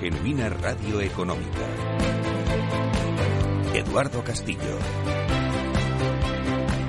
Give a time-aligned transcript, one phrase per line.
[0.00, 1.66] Genuina radio económica.
[3.74, 4.78] Eduardo Castillo.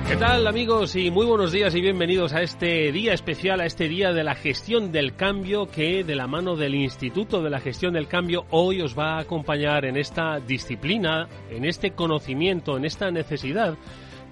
[0.08, 3.86] ¿Qué tal amigos y muy buenos días y bienvenidos a este día especial, a este
[3.88, 7.92] día de la gestión del cambio que de la mano del Instituto de la Gestión
[7.92, 13.10] del Cambio hoy os va a acompañar en esta disciplina, en este conocimiento, en esta
[13.10, 13.76] necesidad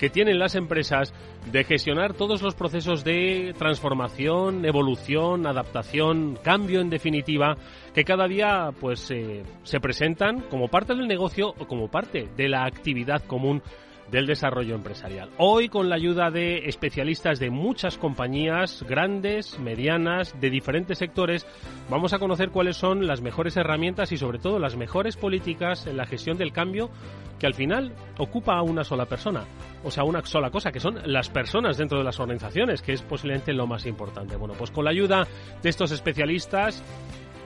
[0.01, 1.12] que tienen las empresas
[1.53, 7.59] de gestionar todos los procesos de transformación, evolución, adaptación, cambio en definitiva,
[7.93, 12.48] que cada día pues eh, se presentan como parte del negocio o como parte de
[12.48, 13.62] la actividad común
[14.11, 15.30] del desarrollo empresarial.
[15.39, 21.47] Hoy con la ayuda de especialistas de muchas compañías, grandes, medianas, de diferentes sectores,
[21.89, 25.97] vamos a conocer cuáles son las mejores herramientas y sobre todo las mejores políticas en
[25.97, 26.91] la gestión del cambio
[27.38, 29.44] que al final ocupa a una sola persona,
[29.83, 33.03] o sea, una sola cosa, que son las personas dentro de las organizaciones, que es
[33.03, 34.36] posiblemente lo más importante.
[34.36, 35.27] Bueno, pues con la ayuda
[35.62, 36.84] de estos especialistas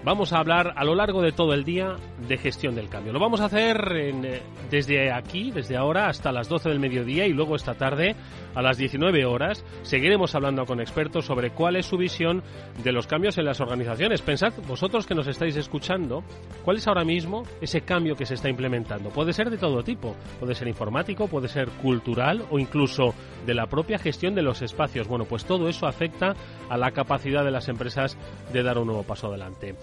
[0.04, 1.96] vamos a hablar a lo largo de todo el día
[2.28, 3.12] de gestión del cambio.
[3.12, 4.22] Lo vamos a hacer en,
[4.70, 8.14] desde aquí, desde ahora hasta las 12 del mediodía y luego esta tarde
[8.54, 12.42] a las 19 horas seguiremos hablando con expertos sobre cuál es su visión
[12.82, 14.22] de los cambios en las organizaciones.
[14.22, 16.22] Pensad vosotros que nos estáis escuchando,
[16.64, 19.10] cuál es ahora mismo ese cambio que se está implementando.
[19.10, 23.14] Puede ser de todo tipo, puede ser informático, puede ser cultural o incluso
[23.46, 25.08] de la propia gestión de los espacios.
[25.08, 26.34] Bueno, pues todo eso afecta
[26.68, 28.16] a la capacidad de las empresas
[28.52, 29.74] de dar un nuevo paso adelante.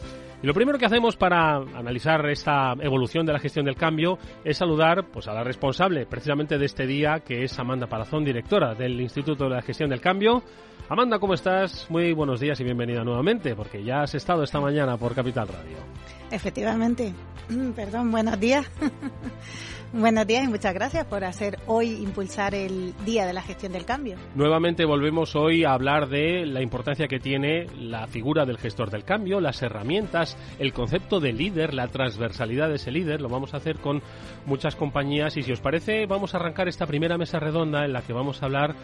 [0.44, 4.58] Y lo primero que hacemos para analizar esta evolución de la gestión del cambio es
[4.58, 9.00] saludar pues, a la responsable precisamente de este día, que es Amanda Palazón, directora del
[9.00, 10.42] Instituto de la Gestión del Cambio.
[10.90, 11.86] Amanda, ¿cómo estás?
[11.90, 15.78] Muy buenos días y bienvenida nuevamente, porque ya has estado esta mañana por Capital Radio.
[16.32, 17.14] Efectivamente.
[17.76, 18.66] Perdón, buenos días.
[19.94, 23.84] Buenos días y muchas gracias por hacer hoy impulsar el Día de la Gestión del
[23.84, 24.16] Cambio.
[24.35, 29.03] Nuevamente volvemos hoy a hablar de la importancia que tiene la figura del gestor del
[29.03, 33.19] cambio, las herramientas, el concepto de líder, la transversalidad de ese líder.
[33.19, 34.02] Lo vamos a hacer con
[34.46, 38.02] muchas compañías y si os parece vamos a arrancar esta primera mesa redonda en la
[38.02, 38.75] que vamos a hablar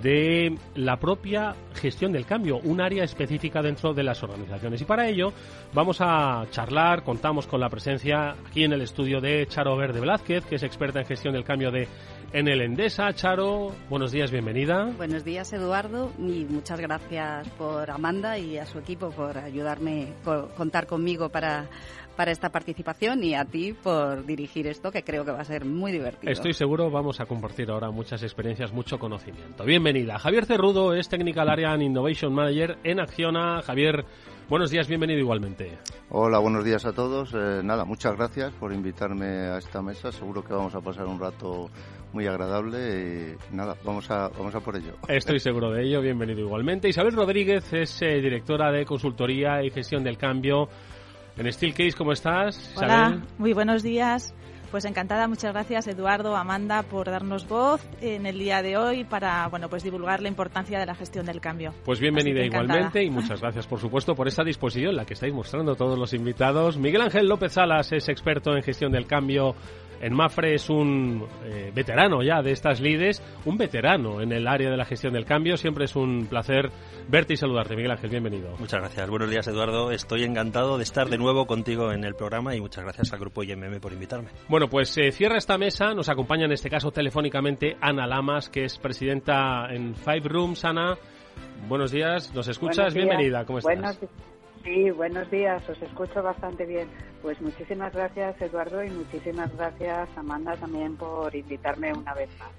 [0.00, 4.80] de la propia gestión del cambio, un área específica dentro de las organizaciones.
[4.80, 5.32] Y para ello
[5.74, 10.51] vamos a charlar, contamos con la presencia aquí en el estudio de Charo Verde Blázquez,
[10.52, 11.88] que es experta en gestión del cambio de
[12.34, 13.10] en el Endesa.
[13.14, 14.92] Charo, buenos días, bienvenida.
[14.98, 20.52] Buenos días, Eduardo, y muchas gracias por Amanda y a su equipo por ayudarme, por
[20.52, 21.70] contar conmigo para
[22.16, 25.64] para esta participación y a ti por dirigir esto que creo que va a ser
[25.64, 26.30] muy divertido.
[26.30, 29.64] Estoy seguro, vamos a compartir ahora muchas experiencias, mucho conocimiento.
[29.64, 30.18] Bienvenida.
[30.18, 33.62] Javier Cerrudo es Technical Area and Innovation Manager en Acciona.
[33.62, 34.04] Javier,
[34.48, 35.78] buenos días, bienvenido igualmente.
[36.10, 37.32] Hola, buenos días a todos.
[37.34, 40.12] Eh, nada, muchas gracias por invitarme a esta mesa.
[40.12, 41.70] Seguro que vamos a pasar un rato
[42.12, 44.94] muy agradable y nada, vamos a, vamos a por ello.
[45.08, 46.88] Estoy seguro de ello, bienvenido igualmente.
[46.88, 50.68] Isabel Rodríguez es eh, directora de consultoría y gestión del cambio
[51.36, 52.74] en Steelcase, ¿cómo estás?
[52.76, 53.22] Hola, Isabel?
[53.38, 54.34] muy buenos días.
[54.72, 59.46] Pues encantada, muchas gracias Eduardo, Amanda por darnos voz en el día de hoy para
[59.48, 61.74] bueno pues divulgar la importancia de la gestión del cambio.
[61.84, 65.74] Pues bienvenida igualmente y muchas gracias por supuesto por esta disposición la que estáis mostrando
[65.74, 66.78] todos los invitados.
[66.78, 69.54] Miguel Ángel López Salas es experto en gestión del cambio.
[70.02, 74.68] En Mafre es un eh, veterano ya de estas lides, un veterano en el área
[74.68, 75.56] de la gestión del cambio.
[75.56, 76.70] Siempre es un placer
[77.08, 77.76] verte y saludarte.
[77.76, 78.56] Miguel Ángel, bienvenido.
[78.58, 79.08] Muchas gracias.
[79.08, 79.92] Buenos días, Eduardo.
[79.92, 83.44] Estoy encantado de estar de nuevo contigo en el programa y muchas gracias al grupo
[83.44, 84.28] IMM por invitarme.
[84.48, 85.94] Bueno, pues eh, cierra esta mesa.
[85.94, 90.64] Nos acompaña en este caso telefónicamente Ana Lamas, que es presidenta en Five Rooms.
[90.64, 90.96] Ana,
[91.68, 92.34] buenos días.
[92.34, 92.92] ¿Nos escuchas?
[92.92, 92.94] Días.
[92.94, 93.44] Bienvenida.
[93.44, 93.72] ¿Cómo estás?
[93.76, 93.98] Buenos-
[94.64, 96.88] sí, buenos días, os escucho bastante bien.
[97.20, 102.50] Pues muchísimas gracias, Eduardo, y muchísimas gracias, Amanda, también por invitarme una vez más.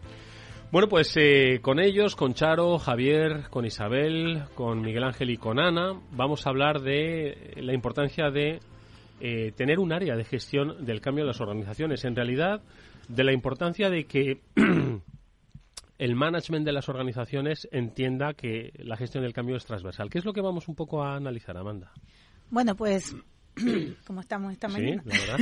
[0.72, 5.60] Bueno, pues eh, con ellos, con Charo, Javier, con Isabel, con Miguel Ángel y con
[5.60, 8.60] Ana, vamos a hablar de la importancia de
[9.20, 12.04] eh, tener un área de gestión del cambio en las organizaciones.
[12.06, 12.62] En realidad,
[13.08, 14.42] de la importancia de que
[16.04, 20.10] el management de las organizaciones entienda que la gestión del cambio es transversal.
[20.10, 21.94] ¿Qué es lo que vamos un poco a analizar, Amanda?
[22.50, 23.16] Bueno, pues
[24.06, 25.02] como estamos esta Sí, mañana.
[25.06, 25.40] la verdad.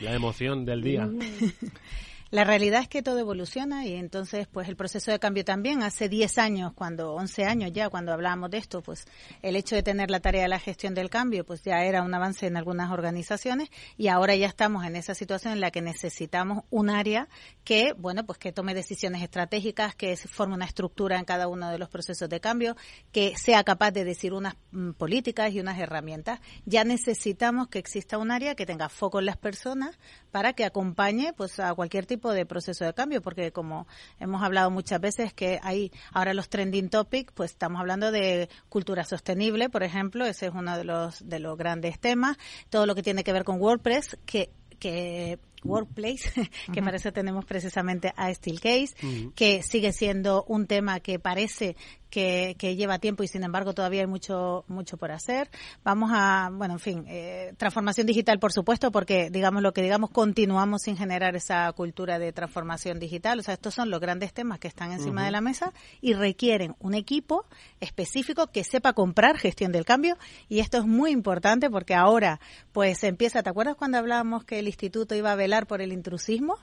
[0.00, 1.08] La emoción del día.
[2.36, 5.82] La realidad es que todo evoluciona y entonces, pues el proceso de cambio también.
[5.82, 9.06] Hace 10 años, cuando 11 años ya, cuando hablábamos de esto, pues
[9.40, 12.12] el hecho de tener la tarea de la gestión del cambio, pues ya era un
[12.12, 16.64] avance en algunas organizaciones y ahora ya estamos en esa situación en la que necesitamos
[16.68, 17.26] un área
[17.64, 21.78] que, bueno, pues que tome decisiones estratégicas, que forme una estructura en cada uno de
[21.78, 22.76] los procesos de cambio,
[23.12, 26.40] que sea capaz de decir unas mm, políticas y unas herramientas.
[26.66, 29.98] Ya necesitamos que exista un área que tenga foco en las personas
[30.30, 33.86] para que acompañe pues a cualquier tipo de proceso de cambio, porque como
[34.18, 39.04] hemos hablado muchas veces que hay ahora los trending topics, pues estamos hablando de cultura
[39.04, 42.36] sostenible, por ejemplo, ese es uno de los de los grandes temas,
[42.70, 46.30] todo lo que tiene que ver con WordPress que que Workplace,
[46.72, 48.94] que para eso tenemos precisamente a Steelcase,
[49.34, 51.76] que sigue siendo un tema que parece
[52.10, 55.50] que, lleva tiempo y sin embargo todavía hay mucho mucho por hacer.
[55.84, 60.10] Vamos a, bueno, en fin, eh, transformación digital por supuesto, porque digamos lo que digamos
[60.10, 63.38] continuamos sin generar esa cultura de transformación digital.
[63.38, 66.74] O sea, estos son los grandes temas que están encima de la mesa y requieren
[66.80, 67.44] un equipo
[67.80, 70.16] específico que sepa comprar gestión del cambio
[70.48, 72.40] y esto es muy importante porque ahora
[72.72, 76.56] pues empieza, ¿te acuerdas cuando hablábamos que el instituto iba a velar por el intrusismo?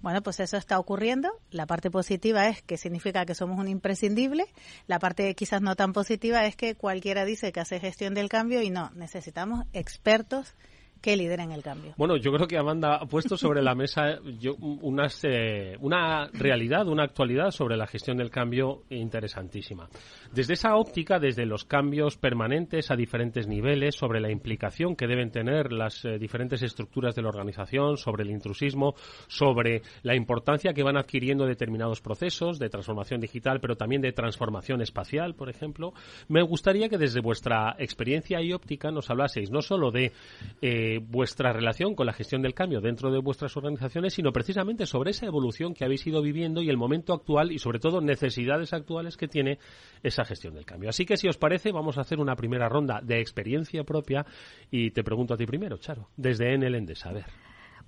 [0.00, 1.30] Bueno, pues eso está ocurriendo.
[1.50, 4.46] La parte positiva es que significa que somos un imprescindible
[4.86, 8.62] la parte quizás no tan positiva es que cualquiera dice que hace gestión del cambio
[8.62, 10.54] y no, necesitamos expertos
[11.00, 11.94] que lideren el cambio.
[11.96, 16.88] Bueno, yo creo que Amanda ha puesto sobre la mesa yo, unas, eh, una realidad,
[16.88, 19.88] una actualidad sobre la gestión del cambio interesantísima.
[20.32, 25.30] Desde esa óptica, desde los cambios permanentes a diferentes niveles, sobre la implicación que deben
[25.30, 28.94] tener las eh, diferentes estructuras de la organización, sobre el intrusismo,
[29.28, 34.82] sobre la importancia que van adquiriendo determinados procesos de transformación digital, pero también de transformación
[34.82, 35.92] espacial, por ejemplo,
[36.28, 40.12] me gustaría que desde vuestra experiencia y óptica nos hablaseis no solo de
[40.60, 45.10] eh, vuestra relación con la gestión del cambio dentro de vuestras organizaciones, sino precisamente sobre
[45.10, 49.16] esa evolución que habéis ido viviendo y el momento actual y sobre todo necesidades actuales
[49.16, 49.58] que tiene
[50.02, 50.88] esa gestión del cambio.
[50.88, 54.26] Así que si os parece, vamos a hacer una primera ronda de experiencia propia
[54.70, 57.26] y te pregunto a ti primero, Charo, desde Enel Endesa, a ver.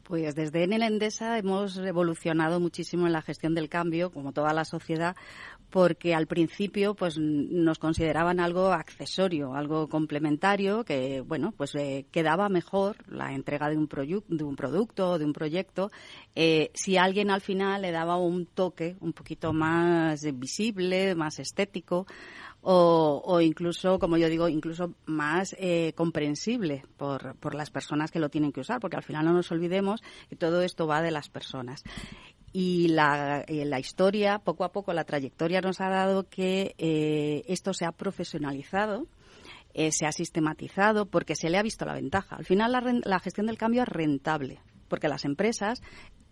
[0.09, 4.65] Pues desde Enel Endesa hemos evolucionado muchísimo en la gestión del cambio, como toda la
[4.65, 5.17] sociedad,
[5.71, 12.49] porque al principio pues nos consideraban algo accesorio, algo complementario que bueno pues eh, quedaba
[12.49, 13.89] mejor la entrega de un,
[14.29, 15.91] de un producto de un proyecto
[16.35, 22.07] eh, si alguien al final le daba un toque un poquito más visible, más estético
[22.61, 28.31] o, incluso, como yo digo, incluso más eh, comprensible por, por las personas que lo
[28.31, 31.29] tienen que usar, porque al final no nos olvidemos que todo esto va de las
[31.29, 31.85] personas
[32.53, 37.45] y la, eh, la, historia, poco a poco, la trayectoria nos ha dado que eh,
[37.49, 39.07] esto se ha profesionalizado,
[39.75, 42.37] eh, se ha sistematizado, porque se le ha visto la ventaja.
[42.37, 45.83] Al final, la, la, gestión del cambio es rentable, porque las empresas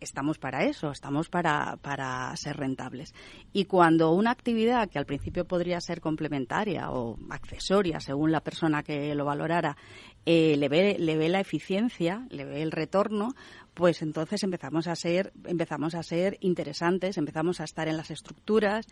[0.01, 3.15] estamos para eso, estamos para, para ser rentables.
[3.53, 8.83] Y cuando una actividad que al principio podría ser complementaria o accesoria, según la persona
[8.83, 9.77] que lo valorara,
[10.25, 13.35] le, ve, le ve la eficiencia, le ve el retorno,
[13.75, 18.87] pues entonces empezamos a ser empezamos a ser interesantes, empezamos a estar en las estructuras,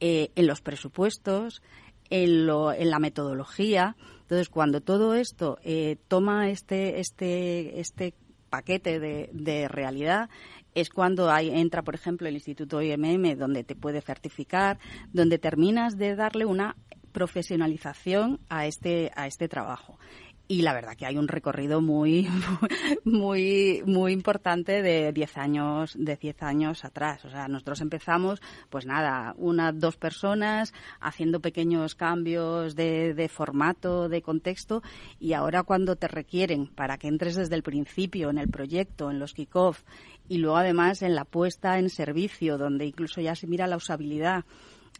[0.00, 1.62] eh, en los presupuestos,
[2.10, 3.96] en, lo, en la metodología.
[4.22, 8.14] Entonces, cuando todo esto eh, toma este este este
[8.54, 10.30] paquete de, realidad,
[10.76, 14.78] es cuando hay, entra, por ejemplo, el Instituto IMM, donde te puede certificar,
[15.12, 16.76] donde terminas de darle una
[17.10, 19.98] profesionalización a este, a este trabajo
[20.46, 22.28] y la verdad que hay un recorrido muy
[23.04, 27.24] muy muy importante de 10 años de 10 años atrás.
[27.24, 34.08] O sea nosotros empezamos pues nada una dos personas haciendo pequeños cambios de, de formato
[34.08, 34.82] de contexto
[35.18, 39.18] y ahora cuando te requieren para que entres desde el principio en el proyecto en
[39.18, 39.82] los kickoff
[40.28, 44.44] y luego además en la puesta en servicio donde incluso ya se mira la usabilidad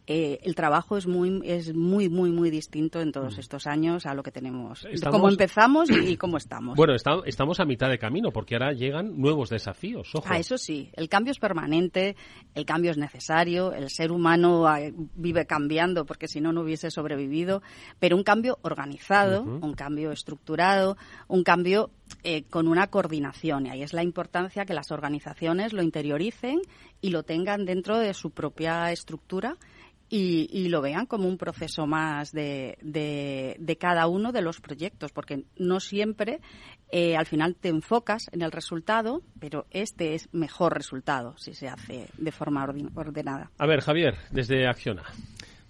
[0.07, 3.39] eh, el trabajo es muy, es muy, muy, muy distinto en todos mm.
[3.39, 4.85] estos años a lo que tenemos.
[5.09, 6.75] Cómo empezamos y, cómo estamos.
[6.75, 10.13] Bueno, estamos a mitad de camino porque ahora llegan nuevos desafíos.
[10.13, 10.27] Ojo.
[10.29, 12.15] Ah, eso sí, el cambio es permanente,
[12.53, 14.79] el cambio es necesario, el ser humano ah,
[15.15, 17.63] vive cambiando porque si no, no hubiese sobrevivido,
[17.99, 20.97] pero un cambio organizado, un cambio estructurado,
[21.27, 21.89] un cambio
[22.23, 23.65] eh, con una coordinación.
[23.65, 26.61] Y ahí es la importancia que las organizaciones lo interioricen
[27.01, 29.57] y lo tengan dentro de su propia estructura
[30.09, 35.45] y, lo vean como un proceso más de, de, cada uno de los proyectos, porque
[35.57, 36.39] no siempre
[36.91, 41.67] eh, al final te enfocas en el resultado, pero este es mejor resultado si se
[41.67, 43.51] hace de forma ordenada.
[43.57, 45.03] A ver, Javier, desde Acciona.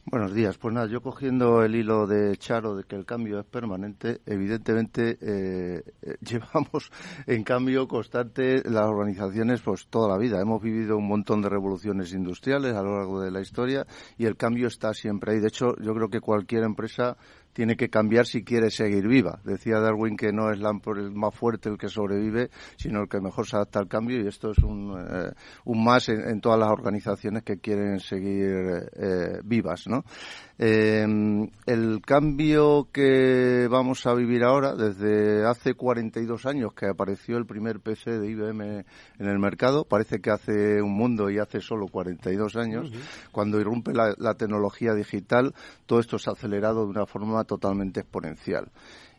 [0.07, 0.55] Buenos días.
[0.59, 5.17] Pues nada, yo cogiendo el hilo de Charo de que el cambio es permanente, evidentemente
[5.19, 6.91] eh, eh, llevamos
[7.25, 10.39] en cambio constante las organizaciones pues toda la vida.
[10.39, 14.37] Hemos vivido un montón de revoluciones industriales a lo largo de la historia y el
[14.37, 15.39] cambio está siempre ahí.
[15.39, 17.17] De hecho, yo creo que cualquier empresa
[17.55, 19.39] tiene que cambiar si quiere seguir viva.
[19.45, 23.47] Decía Darwin que no es el más fuerte el que sobrevive, sino el que mejor
[23.47, 25.31] se adapta al cambio y esto es un, eh,
[25.63, 29.87] un más en, todas las organizaciones que quieren seguir eh, vivas.
[29.87, 30.03] ¿no?
[30.57, 31.05] Eh,
[31.65, 37.81] el cambio que vamos a vivir ahora, desde hace 42 años que apareció el primer
[37.81, 38.85] PC de IBM
[39.19, 42.89] en el mercado, parece que hace un mundo y hace solo 42 años,
[43.31, 45.53] cuando irrumpe la tecnología digital,
[45.85, 48.71] todo esto se ha acelerado de una forma totalmente exponencial.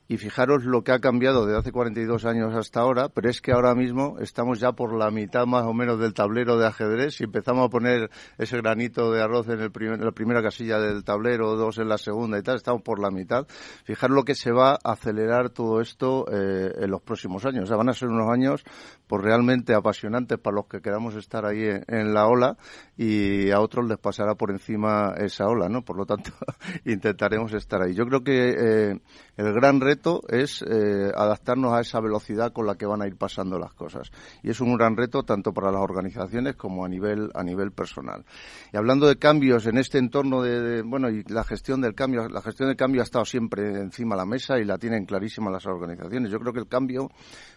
[0.08, 3.52] Y fijaros lo que ha cambiado desde hace 42 años hasta ahora, pero es que
[3.52, 7.16] ahora mismo estamos ya por la mitad más o menos del tablero de ajedrez.
[7.16, 11.56] Si empezamos a poner ese granito de arroz en, el la primera casilla del tablero,
[11.56, 13.46] dos en la segunda y tal, estamos por la mitad.
[13.84, 17.64] Fijaros lo que se va a acelerar todo esto eh, en los próximos años.
[17.64, 18.62] O sea, van a ser unos años
[19.06, 22.56] pues realmente apasionantes para los que queramos estar ahí en, la ola
[22.96, 25.82] y a otros les pasará por encima esa ola, ¿no?
[25.82, 26.30] Por lo tanto,
[26.84, 27.94] intentaremos estar ahí.
[27.94, 29.00] Yo creo que eh,
[29.36, 33.16] el gran reto es eh, adaptarnos a esa velocidad con la que van a ir
[33.16, 34.10] pasando las cosas.
[34.42, 38.24] Y es un gran reto tanto para las organizaciones como a nivel, a nivel personal.
[38.72, 42.42] Y hablando de cambios en este entorno de, bueno, y la gestión del cambio, la
[42.42, 45.66] gestión del cambio ha estado siempre encima de la mesa y la tienen clarísima las
[45.66, 46.30] organizaciones.
[46.30, 47.10] Yo creo que el cambio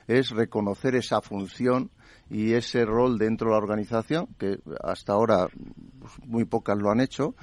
[0.09, 1.91] es reconocer esa función
[2.31, 5.47] y ese rol dentro de la organización, que hasta ahora
[5.99, 7.35] pues, muy pocas lo han hecho,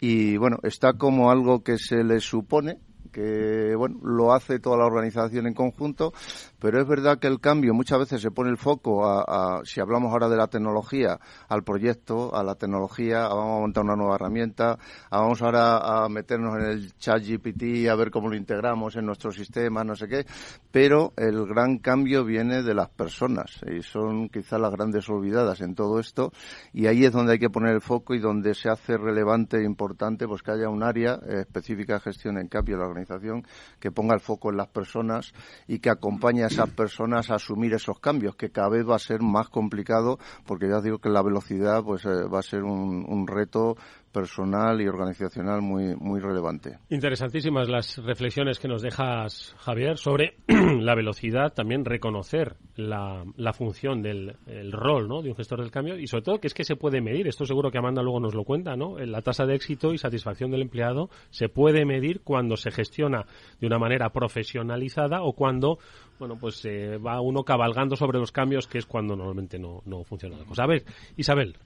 [0.00, 2.78] y bueno, está como algo que se le supone,
[3.10, 6.12] que bueno lo hace toda la organización en conjunto
[6.60, 10.12] pero es verdad que el cambio muchas veces se pone el foco a, si hablamos
[10.12, 14.78] ahora de la tecnología al proyecto a la tecnología vamos a montar una nueva herramienta
[15.10, 19.32] vamos ahora a meternos en el chat GPT a ver cómo lo integramos en nuestro
[19.32, 20.26] sistema no sé qué.
[20.70, 25.74] Pero el gran cambio viene de las personas y son quizás las grandes olvidadas en
[25.74, 26.32] todo esto
[26.72, 29.64] y ahí es donde hay que poner el foco y donde se hace relevante e
[29.64, 33.44] importante pues que haya un área específica de gestión en cambio la organización
[33.78, 35.32] que ponga el foco en las personas
[35.66, 38.98] y que acompañe a esas personas a asumir esos cambios, que cada vez va a
[38.98, 43.04] ser más complicado porque ya digo que la velocidad pues eh, va a ser un,
[43.08, 43.76] un reto
[44.12, 46.78] personal y organizacional muy, muy relevante.
[46.88, 54.02] Interesantísimas las reflexiones que nos dejas, Javier, sobre la velocidad, también reconocer la, la función
[54.02, 54.36] del
[54.72, 55.22] rol ¿no?
[55.22, 57.44] de un gestor del cambio y sobre todo que es que se puede medir, esto
[57.44, 58.98] seguro que Amanda luego nos lo cuenta, ¿no?
[58.98, 63.24] la tasa de éxito y satisfacción del empleado se puede medir cuando se gestiona
[63.60, 65.78] de una manera profesionalizada o cuando
[66.20, 70.04] bueno, pues eh, va uno cabalgando sobre los cambios, que es cuando normalmente no, no
[70.04, 70.64] funciona la cosa.
[70.64, 70.84] A ver,
[71.16, 71.56] Isabel.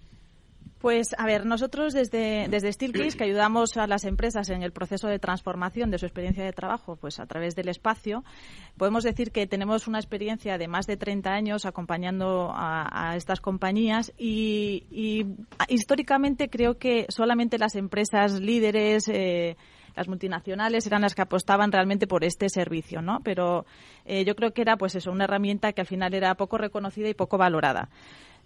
[0.84, 5.08] Pues, a ver, nosotros desde, desde Steelcase, que ayudamos a las empresas en el proceso
[5.08, 8.22] de transformación de su experiencia de trabajo, pues a través del espacio,
[8.76, 14.12] podemos decir que tenemos una experiencia de más de 30 años acompañando a, estas compañías
[14.18, 15.24] y,
[15.70, 19.56] históricamente creo que solamente las empresas líderes, eh,
[19.96, 23.20] las multinacionales eran las que apostaban realmente por este servicio, ¿no?
[23.24, 23.64] Pero
[24.04, 27.08] eh, yo creo que era, pues eso, una herramienta que al final era poco reconocida
[27.08, 27.88] y poco valorada.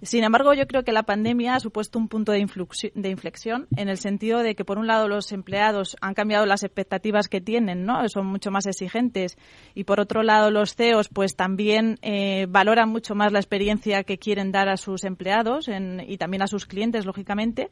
[0.02, 3.99] Sin embargo, yo creo que la pandemia ha supuesto un punto de, inflexión en el
[3.99, 8.09] sentido de que, por un lado, los empleados han cambiado las expectativas que tienen, ¿no?
[8.09, 9.37] Son mucho más exigentes.
[9.75, 14.19] Y, por otro lado, los CEOs, pues también eh, valoran mucho más la experiencia que
[14.19, 15.69] quieren dar a sus empleados
[16.07, 17.71] y también a sus clientes, lógicamente.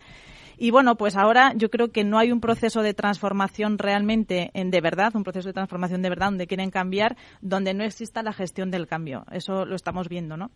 [0.58, 4.70] Y bueno, pues ahora yo creo que no hay un proceso de transformación realmente en
[4.70, 8.32] de verdad, un proceso de transformación de verdad donde quieren cambiar, donde no exista la
[8.32, 9.26] gestión del cambio.
[9.30, 10.50] Eso lo estamos viendo, ¿no?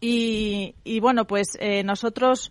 [0.00, 2.50] Y, bueno, pues eh, nosotros,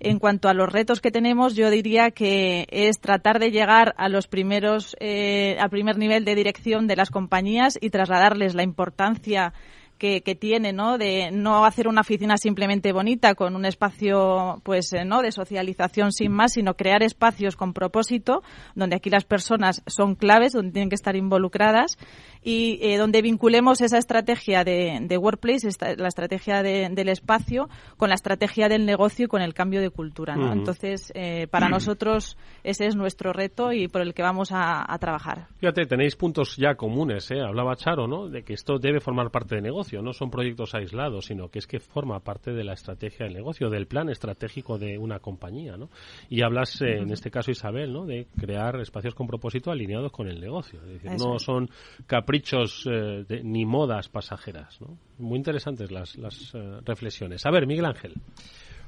[0.00, 4.08] en cuanto a los retos que tenemos, yo diría que es tratar de llegar a
[4.08, 9.52] los primeros, eh, al primer nivel de dirección de las compañías y trasladarles la importancia
[9.98, 10.96] que, tiene, ¿no?
[10.96, 15.22] De no hacer una oficina simplemente bonita con un espacio, pues, eh, ¿no?
[15.22, 18.42] De socialización sin más, sino crear espacios con propósito,
[18.74, 21.98] donde aquí las personas son claves, donde tienen que estar involucradas
[22.42, 28.14] y eh, donde vinculemos esa estrategia de, de workplace, la estrategia del espacio, con la
[28.14, 30.52] estrategia del negocio y con el cambio de cultura, ¿no?
[30.52, 34.98] Entonces, eh, para nosotros ese es nuestro reto y por el que vamos a, a
[34.98, 35.48] trabajar.
[35.58, 37.40] Fíjate, tenéis puntos ya comunes, ¿eh?
[37.40, 38.28] Hablaba Charo, ¿no?
[38.28, 41.66] De que esto debe formar parte del negocio no son proyectos aislados, sino que es
[41.66, 45.88] que forma parte de la estrategia del negocio, del plan estratégico de una compañía, ¿no?
[46.28, 48.06] Y hablas, eh, en este caso, Isabel, ¿no?
[48.06, 50.80] De crear espacios con propósito alineados con el negocio.
[50.82, 51.70] Es decir, no son
[52.06, 54.98] caprichos eh, ni modas pasajeras, ¿no?
[55.18, 57.44] Muy interesantes las, las eh, reflexiones.
[57.46, 58.14] A ver, Miguel Ángel.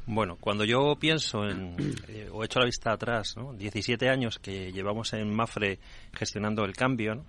[0.07, 1.77] Bueno, cuando yo pienso en,
[2.09, 3.53] eh, o echo la vista atrás, ¿no?
[3.53, 5.79] 17 años que llevamos en Mafre
[6.13, 7.25] gestionando el cambio, ¿no?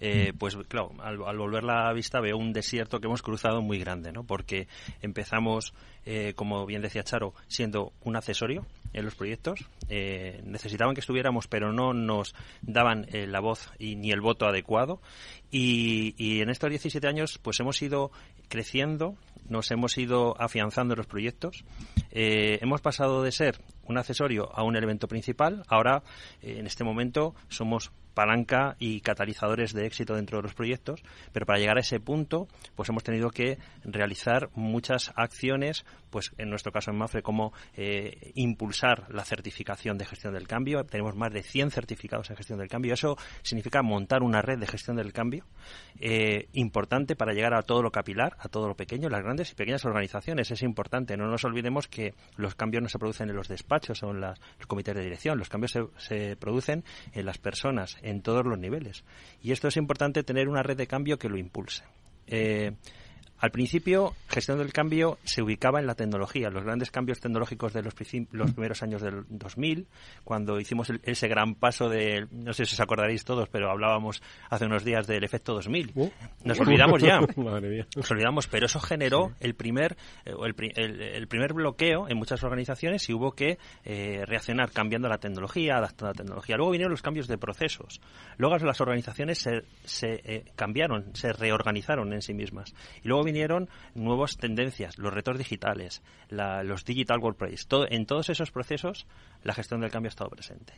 [0.00, 4.12] Eh, pues claro, al, volver la vista veo un desierto que hemos cruzado muy grande,
[4.12, 4.24] ¿no?
[4.24, 4.68] Porque
[5.02, 5.74] empezamos,
[6.06, 9.64] eh, como bien decía Charo, siendo un accesorio en los proyectos.
[9.88, 15.00] Eh, necesitaban que estuviéramos, pero no nos daban la voz y ni el voto adecuado.
[15.50, 18.10] Y, y en estos 17 años, pues hemos ido
[18.48, 19.16] creciendo,
[19.48, 21.64] nos hemos ido afianzando en los proyectos.
[22.10, 25.64] hemos pasado de ser un accesorio a un elemento principal.
[25.68, 26.02] Ahora,
[26.42, 31.60] en este momento, somos palanca y catalizadores de éxito dentro de los proyectos, pero para
[31.60, 36.90] llegar a ese punto, pues hemos tenido que realizar muchas acciones, pues en nuestro caso
[36.90, 40.82] en MAFRE, como eh, impulsar la certificación de gestión del cambio.
[40.84, 42.92] Tenemos más de 100 certificados en gestión del cambio.
[42.92, 45.44] Eso significa montar una red de gestión del cambio
[46.00, 49.54] eh, importante para llegar a todo lo capilar, a todo lo pequeño, las grandes y
[49.54, 50.50] pequeñas organizaciones.
[50.50, 51.16] Es importante.
[51.16, 54.66] No nos olvidemos que los cambios no se producen en los despachos o en los
[54.66, 55.38] comités de dirección.
[55.38, 56.82] Los cambios se producen
[57.12, 59.04] en las personas, en todos los niveles.
[59.42, 61.84] Y esto es importante tener una red de cambio que lo impulse.
[62.26, 62.72] Eh,
[63.38, 67.82] al principio, gestión del cambio se ubicaba en la tecnología, los grandes cambios tecnológicos de
[67.82, 67.94] los,
[68.32, 69.86] los primeros años del 2000,
[70.24, 74.66] cuando hicimos ese gran paso de, no sé si os acordaréis todos, pero hablábamos hace
[74.66, 75.92] unos días del efecto 2000.
[75.94, 76.10] Uh.
[76.44, 77.20] Nos olvidamos ya.
[77.96, 80.34] Nos olvidamos, pero eso generó el primer eh,
[80.76, 85.76] el, el, primer bloqueo en muchas organizaciones y hubo que eh, reaccionar cambiando la tecnología,
[85.76, 86.56] adaptando la tecnología.
[86.56, 88.00] Luego vinieron los cambios de procesos.
[88.36, 92.74] Luego las organizaciones se, se eh, cambiaron, se reorganizaron en sí mismas.
[93.02, 97.66] Y luego vinieron nuevas tendencias, los retos digitales, los digital workplace.
[97.66, 99.06] Todo, en todos esos procesos
[99.42, 100.72] la gestión del cambio ha estado presente.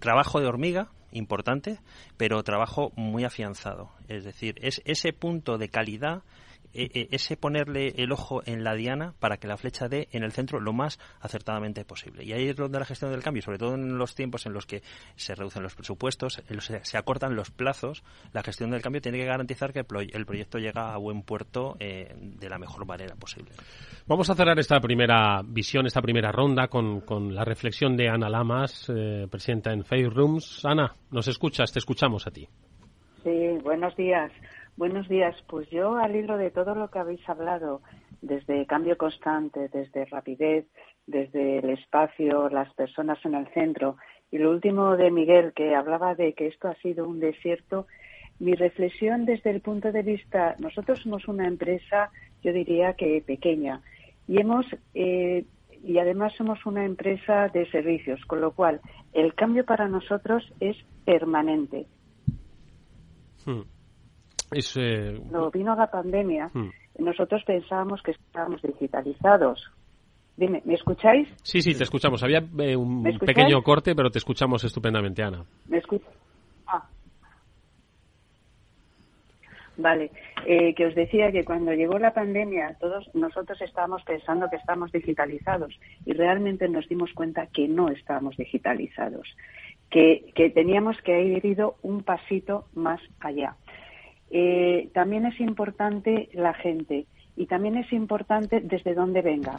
[0.00, 1.78] trabajo de hormiga, importante,
[2.16, 3.90] pero trabajo muy afianzado.
[4.08, 6.22] Es decir, es ese punto de calidad
[6.72, 10.60] ese ponerle el ojo en la diana para que la flecha dé en el centro
[10.60, 12.24] lo más acertadamente posible.
[12.24, 14.66] Y ahí es donde la gestión del cambio, sobre todo en los tiempos en los
[14.66, 14.82] que
[15.16, 16.42] se reducen los presupuestos,
[16.82, 20.92] se acortan los plazos, la gestión del cambio tiene que garantizar que el proyecto llega
[20.92, 23.52] a buen puerto eh, de la mejor manera posible.
[24.06, 28.90] Vamos a cerrar esta primera visión, esta primera ronda con, la reflexión de Ana Lamas,
[28.94, 30.64] eh, presidenta en Fair Rooms.
[30.64, 32.46] Ana, nos escuchas, te escuchamos a ti.
[33.24, 34.30] Sí, buenos días.
[34.76, 35.34] Buenos días.
[35.48, 37.80] Pues yo, al hilo de todo lo que habéis hablado,
[38.20, 40.66] desde cambio constante, desde rapidez,
[41.06, 43.96] desde el espacio, las personas en el centro,
[44.30, 47.86] y lo último de Miguel, que hablaba de que esto ha sido un desierto,
[48.38, 52.10] mi reflexión desde el punto de vista, nosotros somos una empresa,
[52.42, 53.80] yo diría que pequeña,
[54.28, 55.46] y hemos eh,
[55.82, 58.80] y además somos una empresa de servicios, con lo cual
[59.12, 61.86] el cambio para nosotros es permanente.
[63.44, 63.62] Hmm.
[64.52, 66.70] Eh, Cuando vino la pandemia, hmm.
[66.98, 69.70] nosotros pensábamos que estábamos digitalizados.
[70.36, 71.28] Dime, ¿me escucháis?
[71.42, 72.22] Sí, sí, te escuchamos.
[72.22, 75.44] Había eh, un pequeño corte, pero te escuchamos estupendamente, Ana.
[75.66, 75.80] ¿Me
[76.66, 76.86] ah.
[79.78, 80.10] Vale,
[80.46, 84.92] eh, que os decía que cuando llegó la pandemia todos nosotros estábamos pensando que estamos
[84.92, 89.26] digitalizados y realmente nos dimos cuenta que no estábamos digitalizados,
[89.90, 93.56] que, que teníamos que haber ido un pasito más allá.
[94.30, 99.58] Eh, también es importante la gente y también es importante desde dónde venga.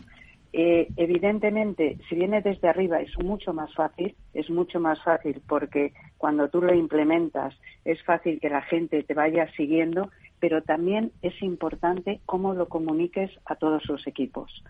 [0.54, 5.94] Eh, evidentemente, si viene desde arriba es mucho más fácil, es mucho más fácil porque
[6.18, 7.54] cuando tú lo implementas
[7.86, 13.32] es fácil que la gente te vaya siguiendo, pero también es importante cómo lo comuniques
[13.46, 14.64] a todos los equipos.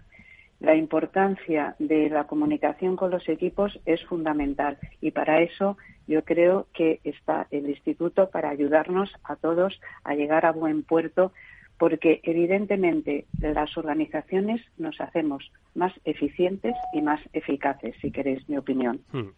[0.59, 6.67] La importancia de la comunicación con los equipos es fundamental y para eso yo creo
[6.73, 11.31] que está el instituto para ayudarnos a todos a llegar a buen puerto
[11.77, 19.01] porque evidentemente las organizaciones nos hacemos más eficientes y más eficaces, si queréis mi opinión.
[19.11, 19.29] Hmm.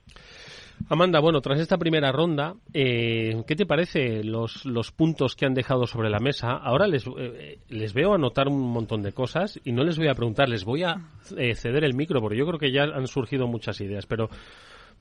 [0.87, 4.63] Amanda, bueno, tras esta primera ronda, eh, ¿qué te parece los,
[4.95, 6.51] puntos que han dejado sobre la mesa?
[6.51, 10.15] Ahora les, eh, les veo anotar un montón de cosas y no les voy a
[10.15, 10.95] preguntar, les voy a
[11.37, 14.29] eh, ceder el micro porque yo creo que ya han surgido muchas ideas, pero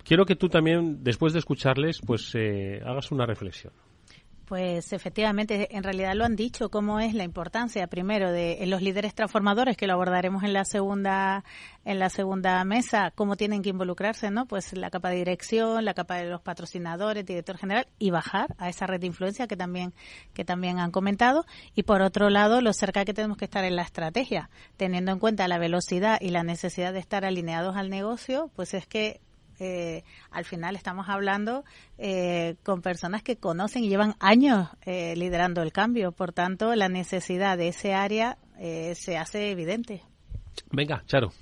[0.04, 2.34] quiero que tú también, después de escucharles, pues
[2.84, 3.72] hagas una reflexión.
[4.48, 9.14] Pues efectivamente, en realidad lo han dicho, cómo es la importancia primero de los líderes
[9.14, 11.44] transformadores, que lo abordaremos en la segunda
[11.84, 14.46] en la segunda mesa, cómo tienen que involucrarse, ¿no?
[14.46, 18.70] Pues la capa de dirección, la capa de los patrocinadores, director general y bajar a
[18.70, 19.92] esa red de influencia que también
[20.32, 23.76] que también han comentado y por otro lado, lo cerca que tenemos que estar en
[23.76, 28.50] la estrategia, teniendo en cuenta la velocidad y la necesidad de estar alineados al negocio,
[28.56, 29.20] pues es que
[29.58, 31.64] eh, al final estamos hablando
[31.98, 36.12] eh, con personas que conocen y llevan años eh, liderando el cambio.
[36.12, 40.02] Por tanto, la necesidad de ese área se hace evidente.
[40.72, 41.32] Venga, Charo.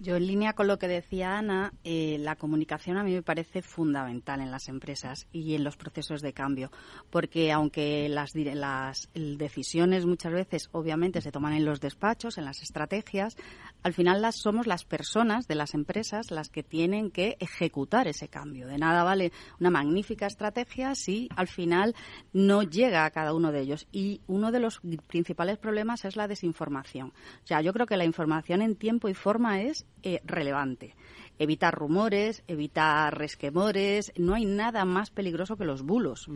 [0.00, 3.62] Yo, en línea con lo que decía Ana, eh, la comunicación a mí me parece
[3.62, 6.70] fundamental en las empresas y en los procesos de cambio,
[7.10, 12.60] porque aunque las, las decisiones muchas veces, obviamente, se toman en los despachos, en las
[12.60, 13.36] estrategias,
[13.84, 18.28] al final las somos las personas de las empresas las que tienen que ejecutar ese
[18.28, 18.66] cambio.
[18.66, 21.94] De nada vale una magnífica estrategia si al final
[22.32, 23.86] no llega a cada uno de ellos.
[23.92, 27.08] Y uno de los principales problemas es la desinformación.
[27.08, 30.96] O sea, yo creo que la información en tiempo y forma es eh, relevante.
[31.38, 36.28] Evitar rumores, evitar resquemores, no hay nada más peligroso que los bulos.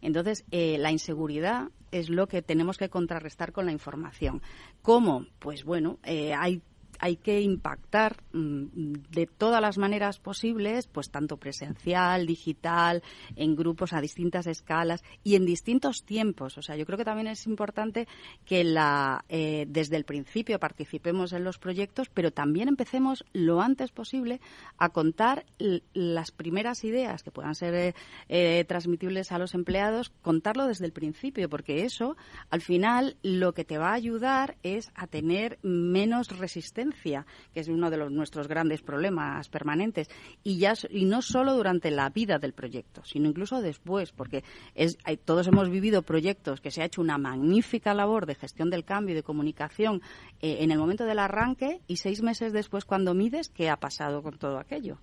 [0.00, 4.40] Entonces, eh, la inseguridad es lo que tenemos que contrarrestar con la información.
[4.80, 5.26] ¿Cómo?
[5.38, 6.62] Pues bueno, eh, hay
[7.04, 13.02] hay que impactar mm, de todas las maneras posibles, pues tanto presencial, digital,
[13.36, 16.56] en grupos a distintas escalas y en distintos tiempos.
[16.56, 18.08] O sea, yo creo que también es importante
[18.46, 23.90] que la, eh, desde el principio participemos en los proyectos, pero también empecemos lo antes
[23.90, 24.40] posible
[24.78, 25.44] a contar
[25.92, 27.94] las primeras ideas que puedan ser eh,
[28.30, 32.16] eh, transmitibles a los empleados, contarlo desde el principio, porque eso,
[32.48, 37.68] al final, lo que te va a ayudar es a tener menos resistencia que es
[37.68, 40.08] uno de los, nuestros grandes problemas permanentes,
[40.42, 44.98] y, ya, y no solo durante la vida del proyecto, sino incluso después, porque es,
[45.24, 49.12] todos hemos vivido proyectos que se ha hecho una magnífica labor de gestión del cambio
[49.12, 50.02] y de comunicación
[50.40, 54.22] eh, en el momento del arranque y seis meses después cuando mides, ¿qué ha pasado
[54.22, 54.98] con todo aquello?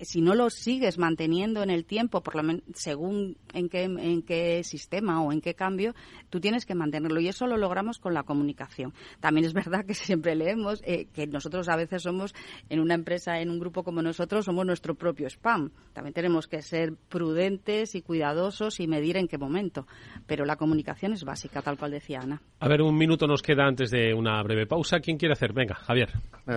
[0.00, 4.62] Si no lo sigues manteniendo en el tiempo, por lo según en qué, en qué
[4.64, 5.94] sistema o en qué cambio,
[6.30, 7.20] tú tienes que mantenerlo.
[7.20, 8.94] Y eso lo logramos con la comunicación.
[9.20, 12.34] También es verdad que siempre leemos eh, que nosotros a veces somos,
[12.68, 15.70] en una empresa, en un grupo como nosotros, somos nuestro propio spam.
[15.92, 19.86] También tenemos que ser prudentes y cuidadosos y medir en qué momento.
[20.26, 22.40] Pero la comunicación es básica, tal cual decía Ana.
[22.60, 25.00] A ver, un minuto nos queda antes de una breve pausa.
[25.00, 25.52] ¿Quién quiere hacer?
[25.52, 26.10] Venga, Javier.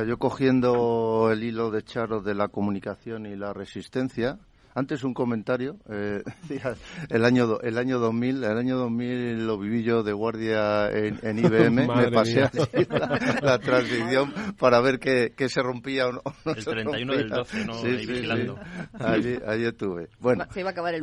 [0.07, 4.37] yo cogiendo el hilo de Charo de la comunicación y la resistencia
[4.73, 5.77] antes un comentario.
[5.89, 6.23] Eh,
[7.09, 11.87] el año el año 2000, el año 2000 lo viví yo de guardia en, IBM.
[11.87, 12.49] me pasé
[13.41, 16.21] la, transición para ver qué, se rompía o no.
[16.45, 17.73] el 31 del 12, ¿no?
[17.75, 18.27] Sí, sí,
[18.99, 20.09] Allí, allí, estuve.
[20.19, 20.45] Bueno,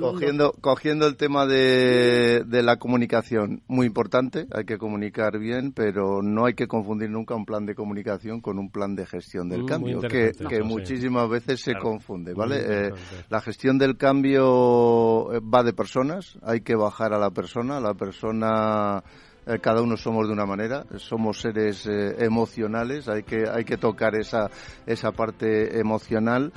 [0.00, 6.22] cogiendo, cogiendo el tema de, de la comunicación, muy importante, hay que comunicar bien, pero
[6.22, 9.64] no hay que confundir nunca un plan de comunicación con un plan de gestión del
[9.64, 12.56] mm, cambio, que, que muchísimas veces se confunde, ¿vale?
[12.60, 12.92] Eh,
[13.28, 17.80] la gestión gestión del cambio eh, va de personas, hay que bajar a la persona,
[17.80, 19.02] la persona
[19.44, 23.76] eh, cada uno somos de una manera, somos seres eh, emocionales, hay que hay que
[23.76, 24.48] tocar esa
[24.86, 26.52] esa parte emocional.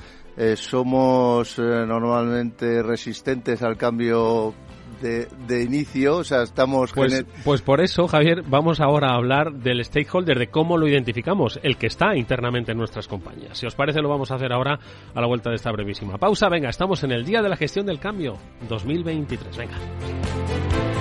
[0.54, 4.54] somos normalmente resistentes al cambio
[5.02, 6.92] de, inicio, o sea, estamos...
[6.92, 11.60] Pues, pues por eso, Javier, vamos ahora a hablar del stakeholder, de cómo lo identificamos,
[11.62, 13.58] el que está internamente en nuestras compañías.
[13.58, 14.78] Si os parece, lo vamos a hacer ahora
[15.14, 16.48] a la vuelta de esta brevísima pausa.
[16.48, 18.38] Venga, estamos en el Día de la Gestión del Cambio
[18.68, 19.56] 2023.
[19.56, 20.91] Venga.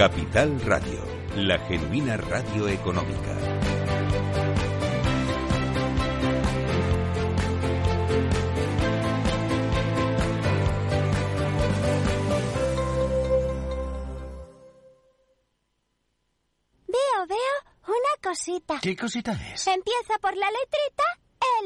[0.00, 1.04] Capital Radio,
[1.36, 3.34] la genuina radio económica.
[16.86, 17.36] Veo, veo
[17.86, 18.78] una cosita.
[18.80, 19.66] ¿Qué cosita es?
[19.66, 21.04] Empieza por la letrita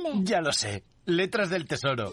[0.08, 0.24] L.
[0.24, 2.12] Ya lo sé, letras del tesoro.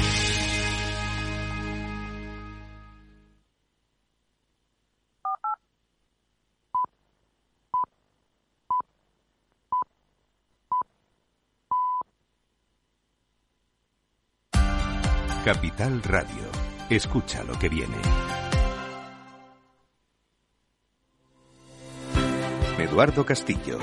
[15.43, 16.51] Capital Radio.
[16.87, 17.95] Escucha lo que viene.
[22.77, 23.79] Eduardo Castillo.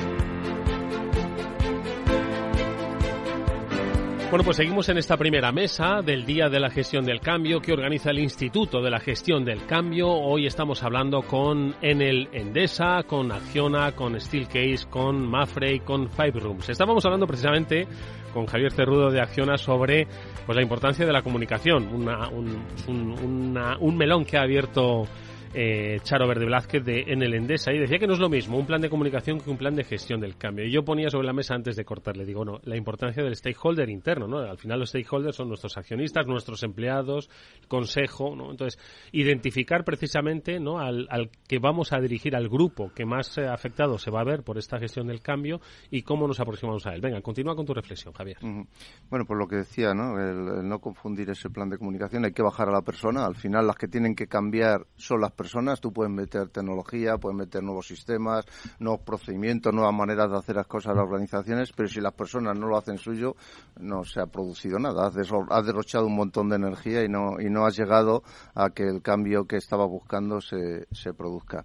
[4.30, 7.72] Bueno, pues seguimos en esta primera mesa del Día de la Gestión del Cambio que
[7.72, 10.06] organiza el Instituto de la Gestión del Cambio.
[10.10, 16.40] Hoy estamos hablando con Enel Endesa, con Acciona, con Steelcase, con Mafre y con Five
[16.40, 16.68] Rooms.
[16.68, 17.88] Estábamos hablando precisamente
[18.34, 20.06] con Javier Cerrudo de Acciona sobre
[20.44, 25.06] pues, la importancia de la comunicación, un, un melón que ha abierto
[25.54, 28.58] eh, Charo Verde Blázquez de en el Endesa y decía que no es lo mismo
[28.58, 30.64] un plan de comunicación que un plan de gestión del cambio.
[30.64, 33.88] Y yo ponía sobre la mesa antes de cortarle, digo, no, la importancia del stakeholder
[33.88, 34.38] interno, ¿no?
[34.38, 37.30] Al final los stakeholders son nuestros accionistas, nuestros empleados,
[37.60, 38.50] el consejo, ¿no?
[38.50, 38.80] Entonces,
[39.12, 40.78] identificar precisamente, ¿no?
[40.78, 41.08] Al,
[41.46, 44.58] que vamos a dirigir al grupo que más eh, afectado se va a ver por
[44.58, 47.00] esta gestión del cambio y cómo nos aproximamos a él.
[47.00, 48.38] Venga, continúa con tu reflexión, Javier.
[48.40, 50.18] Bueno, pues lo que decía, ¿no?
[50.18, 53.24] el no confundir ese plan de comunicación, hay que bajar a la persona.
[53.24, 57.38] Al final, las que tienen que cambiar son las personas, tú puedes meter tecnología, puedes
[57.38, 58.44] meter nuevos sistemas,
[58.80, 62.58] nuevos procedimientos, nuevas maneras de hacer las cosas a las organizaciones, pero si las personas
[62.58, 63.36] no lo hacen suyo,
[63.78, 65.06] no se ha producido nada.
[65.06, 68.24] Has, derrochado un montón de energía y no, y no has llegado
[68.54, 71.64] a que el cambio que estaba buscando se, se produzca.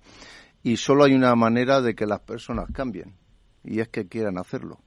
[0.62, 3.16] Y solo hay una manera de que las personas cambien,
[3.64, 4.80] y es que quieran hacerlo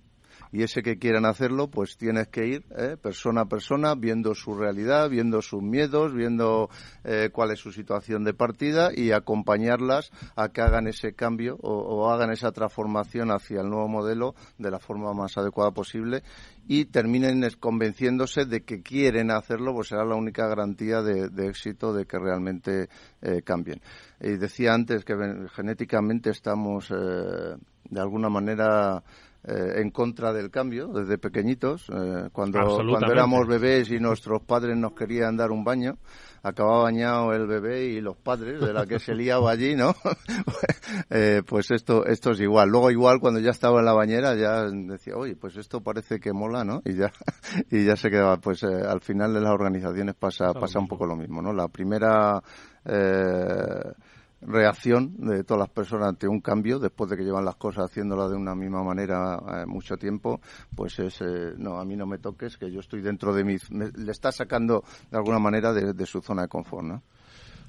[0.57, 2.97] y ese que quieran hacerlo, pues tienes que ir ¿eh?
[2.97, 6.71] persona a persona, viendo su realidad, viendo sus miedos, viendo
[7.05, 12.11] eh, cuál es su situación de partida y acompañarlas a que hagan ese cambio o,
[12.11, 16.23] hagan esa transformación hacia el nuevo modelo de la forma más adecuada posible
[16.67, 22.07] y terminen convenciéndose de que quieren hacerlo, pues será la única garantía de, éxito de
[22.07, 22.89] que realmente
[23.21, 23.83] eh, cambien.
[24.23, 25.15] Y decía antes que
[25.55, 29.03] genéticamente estamos de alguna manera
[29.47, 31.87] eh, en contra del cambio desde pequeñitos.
[31.89, 35.99] Eh, cuando, cuando éramos bebés y nuestros padres nos querían dar un baño,
[36.43, 39.95] acababa bañado el bebé y los padres de la que se liaba allí, ¿no?
[41.11, 42.69] eh, pues esto, esto es igual.
[42.71, 46.33] Luego igual cuando ya estaba en la bañera ya decía, oye, pues esto parece que
[46.33, 46.83] mola, ¿no?
[46.85, 47.13] Y ya,
[47.71, 48.37] y ya se quedaba.
[48.39, 51.53] Pues eh, al final de las organizaciones pasa, pasa un poco lo mismo, ¿no?
[51.53, 52.41] La primera
[52.85, 53.93] eh,
[54.41, 58.31] reacción de todas las personas ante un cambio, después de que llevan las cosas haciéndolas
[58.31, 60.41] de una misma manera eh, mucho tiempo,
[60.75, 63.57] pues es, eh, no, a mí no me toques, que yo estoy dentro de mi...
[63.71, 67.03] le está sacando de alguna manera de, de su zona de confort, ¿no?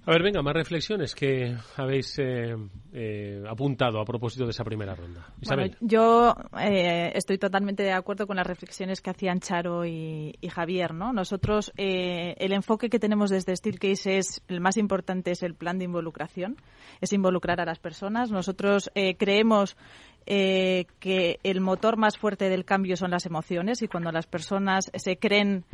[0.07, 2.55] A ver, venga, más reflexiones que habéis eh,
[2.93, 5.33] eh, apuntado a propósito de esa primera ronda.
[5.45, 10.93] Bueno, yo eh, estoy totalmente de acuerdo con las reflexiones que hacían Charo y, Javier.
[10.93, 11.11] ¿no?
[11.11, 15.83] Nosotros, el enfoque que tenemos desde Steelcase es, el más importante es el plan de
[15.83, 16.55] involucración,
[17.01, 18.31] es involucrar a las personas.
[18.31, 19.75] Nosotros creemos
[20.25, 25.17] que el motor más fuerte del cambio son las emociones y cuando las personas se
[25.17, 25.65] creen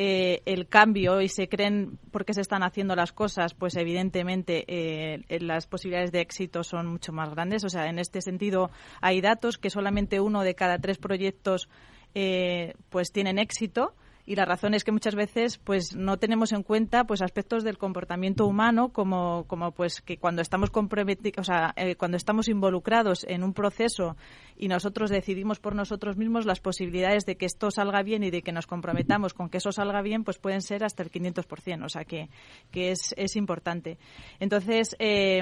[0.00, 4.64] eh, el cambio y se creen por qué se están haciendo las cosas, pues evidentemente
[4.68, 7.64] eh, las posibilidades de éxito son mucho más grandes.
[7.64, 11.68] O sea, en este sentido hay datos que solamente uno de cada tres proyectos
[12.14, 13.96] eh, pues tienen éxito
[14.28, 17.78] y la razón es que muchas veces pues no tenemos en cuenta pues aspectos del
[17.78, 23.24] comportamiento humano como, como pues que cuando estamos comprometidos o sea, eh, cuando estamos involucrados
[23.26, 24.18] en un proceso
[24.54, 28.42] y nosotros decidimos por nosotros mismos las posibilidades de que esto salga bien y de
[28.42, 31.88] que nos comprometamos con que eso salga bien pues pueden ser hasta el 500% o
[31.88, 32.28] sea que,
[32.70, 33.96] que es, es importante.
[34.40, 35.40] Entonces eh,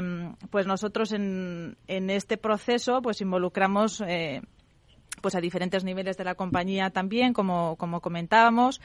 [0.49, 4.43] pues nosotros en, en este proceso pues involucramos eh,
[5.21, 8.81] pues a diferentes niveles de la compañía también, como, como comentábamos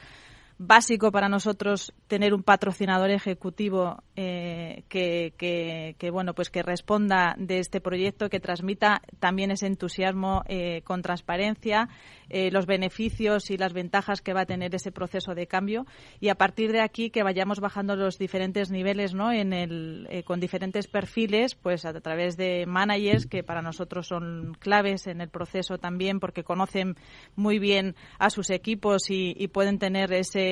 [0.64, 7.58] básico para nosotros tener un patrocinador ejecutivo eh, que, que, bueno pues que responda de
[7.58, 11.88] este proyecto que transmita también ese entusiasmo eh, con transparencia
[12.28, 15.84] eh, los beneficios y las ventajas que va a tener ese proceso de cambio.
[16.18, 20.40] Y a partir de aquí que vayamos bajando los diferentes niveles no en el con
[20.40, 25.78] diferentes perfiles pues a través de managers que para nosotros son claves en el proceso
[25.78, 26.96] también porque conocen
[27.34, 30.51] muy bien a sus equipos y pueden tener ese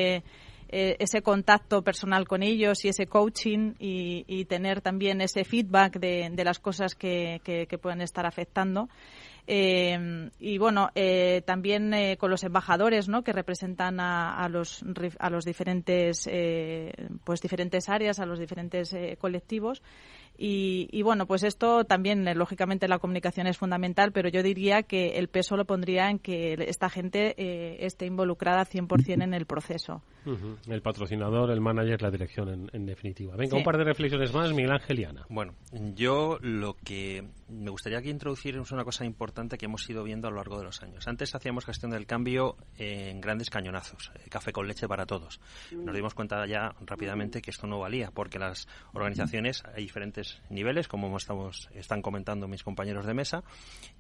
[0.73, 6.45] eh, ese contacto personal con ellos y ese coaching y, tener también ese feedback de,
[6.45, 7.41] las cosas que,
[7.83, 8.89] pueden estar afectando.
[9.49, 13.23] Eh, y bueno, eh, también con los embajadores, ¿no?
[13.25, 14.85] Que representan a, los
[15.19, 16.31] a los diferentes
[17.25, 19.83] pues diferentes áreas, a los diferentes colectivos
[20.43, 25.19] Y, bueno, pues esto también, eh, lógicamente, la comunicación es fundamental, pero yo diría que
[25.19, 30.03] el peso lo pondría en que esta gente eh, esté involucrada 100% en el proceso.
[30.67, 33.37] El patrocinador, el manager, la dirección, en, definitiva.
[33.37, 35.27] Venga, un par de reflexiones más, Miguel Angeliana.
[35.29, 35.55] Bueno,
[35.95, 40.29] yo lo que me gustaría aquí introducir es una cosa importante que hemos ido viendo
[40.29, 41.07] a lo largo de los años.
[41.07, 45.39] Antes hacíamos gestión del cambio en grandes cañonazos, eh, café con leche para todos.
[45.71, 50.89] Nos dimos cuenta ya rápidamente que esto no valía, porque las organizaciones, hay diferentes niveles,
[50.89, 53.43] como estamos, están comentando mis compañeros de mesa,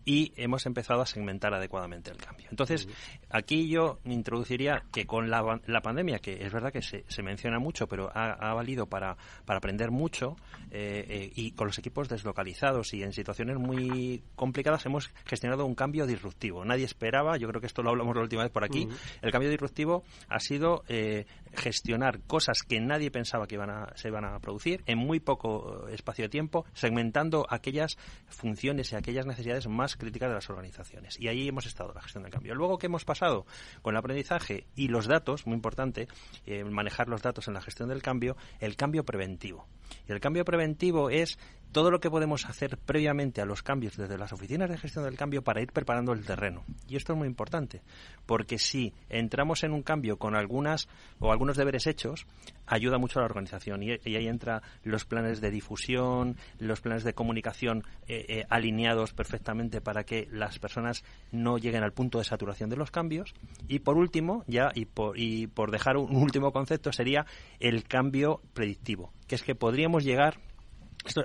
[0.04, 2.46] y hemos empezado a segmentar adecuadamente el cambio.
[2.50, 2.88] Entonces,
[3.28, 7.58] aquí yo introduciría que con la, la pandemia, que es verdad que se, se menciona
[7.58, 10.36] mucho, pero ha, valido para, para, aprender mucho,
[10.70, 15.74] eh, eh, y con los equipos deslocalizados y en situaciones muy complicadas hemos gestionado un
[15.74, 16.64] cambio disruptivo.
[16.64, 18.88] Nadie esperaba, yo creo que esto lo hablamos la última vez por aquí,
[19.22, 24.08] el cambio disruptivo ha sido eh, gestionar cosas que nadie pensaba que iban a, se
[24.08, 27.96] iban a producir en muy poco espacio de tiempo, segmentando aquellas
[28.28, 31.18] funciones y aquellas necesidades más críticas de las organizaciones.
[31.18, 32.54] Y ahí hemos estado, la gestión del cambio.
[32.54, 33.46] Luego, ¿qué hemos pasado?
[33.82, 36.08] Con el aprendizaje y los datos, muy importante,
[36.46, 39.66] eh, manejar los datos en la gestión del cambio, el cambio preventivo.
[40.08, 41.38] Y el cambio preventivo es
[41.72, 45.16] todo lo que podemos hacer previamente a los cambios desde las oficinas de gestión del
[45.16, 46.64] cambio para ir preparando el terreno.
[46.88, 47.82] Y esto es muy importante,
[48.26, 50.88] porque si entramos en un cambio con algunas
[51.20, 52.26] o algunos deberes hechos,
[52.66, 53.82] ayuda mucho a la organización.
[53.82, 59.80] Y, ahí entra los planes de difusión, los planes de comunicación eh, eh, alineados perfectamente
[59.80, 63.34] para que las personas no lleguen al punto de saturación de los cambios.
[63.68, 67.26] Y por último, ya y por, y por dejar un último concepto, sería
[67.60, 70.40] el cambio predictivo, que es que podríamos llegar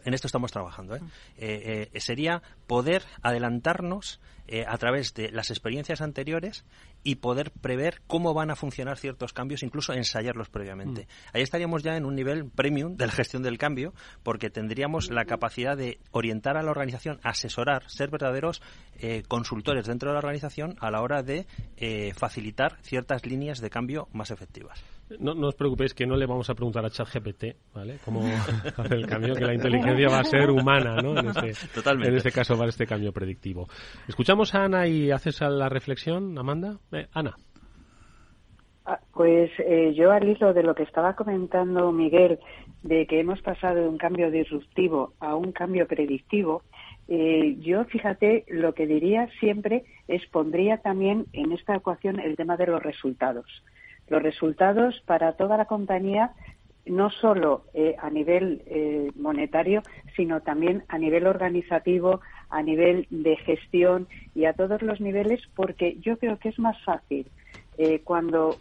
[0.05, 0.95] en esto estamos trabajando.
[0.95, 1.01] ¿eh?
[1.37, 4.21] Eh, eh, sería poder adelantarnos
[4.67, 6.65] a través de las experiencias anteriores
[7.05, 11.03] y poder prever cómo van a funcionar ciertos cambios, incluso ensayarlos previamente.
[11.03, 11.37] Mm.
[11.37, 15.23] Ahí estaríamos ya en un nivel premium de la gestión del cambio, porque tendríamos la
[15.25, 18.61] capacidad de orientar a la organización, asesorar, ser verdaderos
[19.27, 21.45] consultores dentro de la organización a la hora de
[22.17, 24.83] facilitar ciertas líneas de cambio más efectivas.
[25.19, 27.99] No, no, os preocupéis que no le vamos a preguntar a ChatGPT, ¿vale?
[28.03, 28.21] Cómo
[28.77, 31.19] hacer el cambio, que la inteligencia va a ser humana, ¿no?
[31.19, 32.09] En este, Totalmente.
[32.09, 33.67] En este caso, para este cambio predictivo.
[34.07, 36.79] Escuchamos a Ana y haces la reflexión, Amanda.
[36.95, 37.35] Eh, Ana.
[38.85, 42.39] Ah, pues eh, yo al hilo de lo que estaba comentando Miguel,
[42.83, 46.61] de que hemos pasado de un cambio disruptivo a un cambio predictivo,
[47.07, 52.57] eh, yo fíjate, lo que diría siempre es pondría también en esta ecuación el tema
[52.57, 53.45] de los resultados
[54.07, 56.31] los resultados para toda la compañía,
[56.85, 59.81] no solo eh, a nivel eh, monetario,
[60.15, 62.21] sino también a nivel organizativo,
[62.55, 66.81] a nivel de gestión y a todos los niveles, porque yo creo que es más
[66.85, 67.27] fácil
[67.77, 68.55] eh, cuando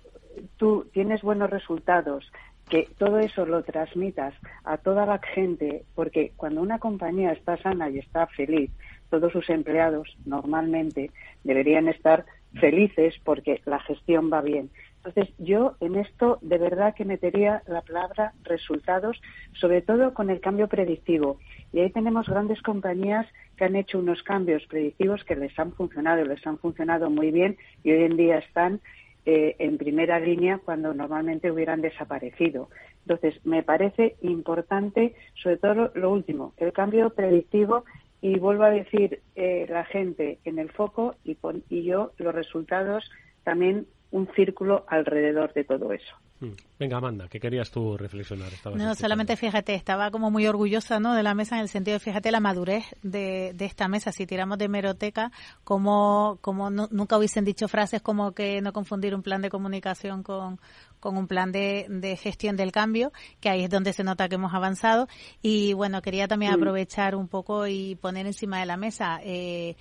[0.56, 2.28] tú tienes buenos resultados,
[2.68, 7.88] que todo eso lo transmitas a toda la gente, porque cuando una compañía está sana
[7.88, 8.72] y está feliz,
[9.10, 11.12] todos sus empleados normalmente
[11.44, 14.70] deberían estar felices porque la gestión va bien.
[15.04, 19.20] Entonces, yo en esto de verdad que metería la palabra resultados,
[19.52, 21.38] sobre todo con el cambio predictivo.
[21.74, 23.26] Y ahí tenemos grandes compañías
[23.58, 27.58] que han hecho unos cambios predictivos que les han funcionado, les han funcionado muy bien
[27.82, 28.80] y hoy en día están
[29.26, 32.70] eh, en primera línea cuando normalmente hubieran desaparecido.
[33.06, 37.84] Entonces, me parece importante, sobre todo lo, último, el cambio predictivo
[38.22, 41.36] y vuelvo a decir eh, la gente en el foco y,
[41.68, 43.10] y yo los resultados
[43.42, 46.14] también un círculo alrededor de todo eso.
[46.38, 46.52] Mm.
[46.78, 48.52] Venga, Amanda, ¿qué querías tú reflexionar?
[48.76, 51.14] no, solamente fíjate, estaba como muy orgullosa ¿no?
[51.14, 54.12] de la mesa en el sentido de, fíjate, la madurez de, esta mesa.
[54.12, 55.32] Si tiramos de meroteca,
[55.64, 60.60] como, como nunca hubiesen dicho frases como que no confundir un plan de comunicación con,
[61.00, 64.36] con un plan de, de, gestión del cambio, que ahí es donde se nota que
[64.36, 65.08] hemos avanzado.
[65.42, 66.54] Y bueno, quería también mm.
[66.54, 69.18] aprovechar un poco y poner encima de la mesa.
[69.24, 69.74] Eh,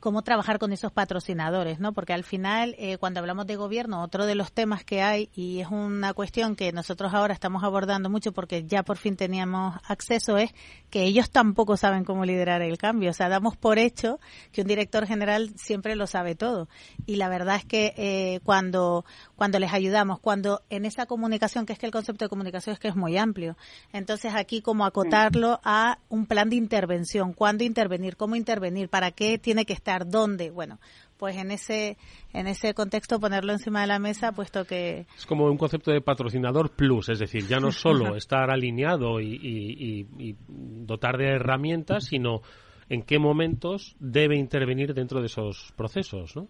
[0.00, 1.92] cómo trabajar con esos patrocinadores, ¿no?
[1.92, 5.60] Porque al final, eh, cuando hablamos de gobierno, otro de los temas que hay, y
[5.60, 10.38] es una cuestión que nosotros ahora estamos abordando mucho porque ya por fin teníamos acceso,
[10.38, 10.52] es
[10.88, 13.10] que ellos tampoco saben cómo liderar el cambio.
[13.10, 14.18] O sea, damos por hecho
[14.52, 16.68] que un director general siempre lo sabe todo.
[17.06, 19.04] Y la verdad es que eh, cuando,
[19.40, 22.78] cuando les ayudamos, cuando en esa comunicación, que es que el concepto de comunicación es
[22.78, 23.56] que es muy amplio,
[23.90, 29.38] entonces aquí como acotarlo a un plan de intervención, cuándo intervenir, cómo intervenir, para qué
[29.38, 30.78] tiene que estar dónde, bueno,
[31.16, 31.96] pues en ese
[32.34, 36.02] en ese contexto ponerlo encima de la mesa, puesto que es como un concepto de
[36.02, 40.06] patrocinador plus, es decir, ya no solo estar alineado y,
[40.48, 42.42] dotar de herramientas, sino
[42.90, 46.48] en qué momentos debe intervenir dentro de esos procesos, ¿no?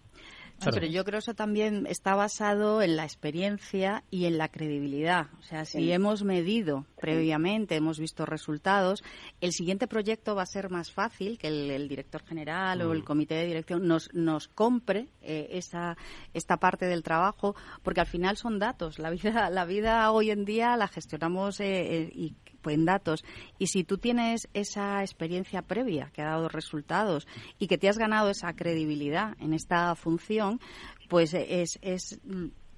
[0.65, 5.29] Pero yo creo que eso también está basado en la experiencia y en la credibilidad.
[5.39, 9.03] O sea, si hemos medido previamente, hemos visto resultados,
[9.41, 13.05] el siguiente proyecto va a ser más fácil que el, director general o el mm.
[13.05, 15.97] comité de dirección nos, nos compre eh, esa,
[16.35, 18.99] esta parte del trabajo, porque al final son datos.
[18.99, 22.35] La vida, la vida hoy en día la gestionamos eh, eh, y
[22.69, 23.25] en datos.
[23.59, 27.27] Y si tú tienes esa experiencia previa que ha dado resultados
[27.59, 30.61] y que te has ganado esa credibilidad en esta función,
[31.09, 32.21] pues es, es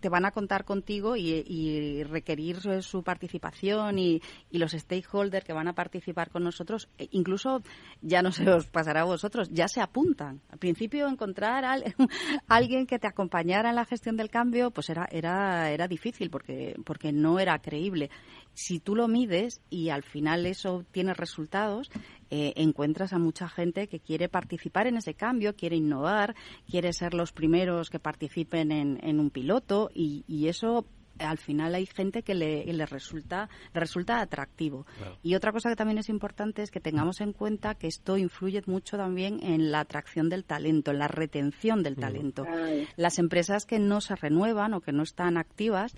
[0.03, 4.20] te van a contar contigo y, requerir su participación y,
[4.51, 7.62] los stakeholders que van a participar con nosotros, e incluso
[8.03, 10.41] ya no se os pasará a vosotros, ya se apuntan.
[10.51, 11.76] Al principio encontrar a
[12.49, 16.74] alguien que te acompañara en la gestión del cambio, pues era, era, era difícil porque,
[16.85, 18.11] porque no era creíble
[18.55, 21.91] si tú lo mides y al final eso tiene resultados,
[22.31, 26.35] eh, encuentras a mucha gente que quiere participar en ese cambio, quiere innovar,
[26.71, 30.87] quiere ser los primeros que participen en, un piloto y, y eso
[31.23, 34.87] al final hay gente que le, resulta, resulta atractivo.
[35.23, 38.62] Y otra cosa que también es importante es que tengamos en cuenta que esto influye
[38.66, 42.45] mucho también en la atracción del talento, en la retención del talento.
[42.97, 45.95] Las empresas que no se renuevan o que no están activas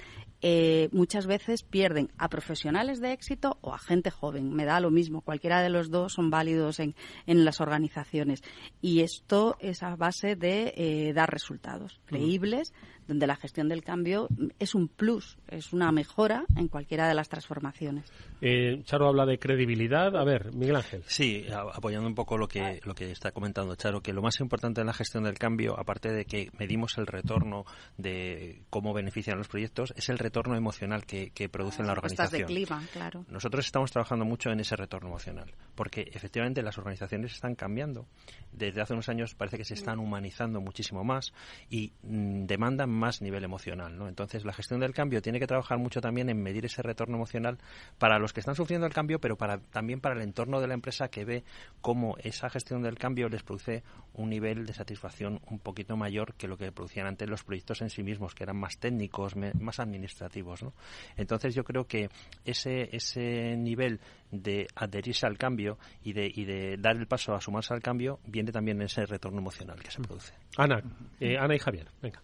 [0.46, 4.52] eh, muchas veces pierden a profesionales de éxito o a gente joven.
[4.52, 6.94] Me da lo mismo, cualquiera de los dos son válidos en,
[7.26, 8.42] en las organizaciones.
[8.82, 12.74] Y esto es a base de eh, dar resultados creíbles
[13.06, 14.28] donde la gestión del cambio
[14.58, 18.10] es un plus, es una mejora en cualquiera de las transformaciones.
[18.40, 20.16] Eh, Charo habla de credibilidad.
[20.16, 21.02] A ver, Miguel Ángel.
[21.06, 24.80] Sí, apoyando un poco lo que, lo que está comentando Charo, que lo más importante
[24.80, 27.64] en la gestión del cambio, aparte de que medimos el retorno
[27.96, 32.42] de cómo benefician los proyectos, es el retorno emocional que, que produce en la organización.
[32.42, 33.24] de clima, claro.
[33.28, 38.06] Nosotros estamos trabajando mucho en ese retorno emocional, porque efectivamente las organizaciones están cambiando.
[38.52, 41.32] Desde hace unos años parece que se están humanizando muchísimo más
[41.70, 43.96] y mm, demandan más nivel emocional.
[43.98, 44.08] ¿no?
[44.08, 47.58] Entonces, la gestión del cambio tiene que trabajar mucho también en medir ese retorno emocional
[47.98, 50.74] para los que están sufriendo el cambio, pero para, también para el entorno de la
[50.74, 51.44] empresa que ve
[51.80, 53.82] cómo esa gestión del cambio les produce
[54.14, 57.90] un nivel de satisfacción un poquito mayor que lo que producían antes los proyectos en
[57.90, 60.62] sí mismos, que eran más técnicos, más administrativos.
[60.62, 60.72] ¿no?
[61.16, 62.08] Entonces, yo creo que
[62.44, 67.40] ese, ese nivel de adherirse al cambio y de, y de dar el paso a
[67.40, 70.34] sumarse al cambio viene también en ese retorno emocional que se produce.
[70.56, 70.82] Ana,
[71.20, 72.22] eh, Ana y Javier, venga.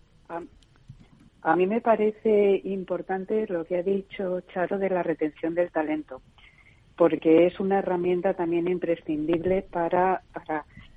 [1.43, 6.21] A mí me parece importante lo que ha dicho Charo de la retención del talento,
[6.97, 10.23] porque es una herramienta también imprescindible para,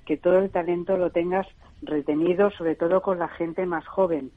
[0.04, 1.46] que todo el talento lo tengas
[1.80, 4.32] retenido, sobre todo con la gente más joven.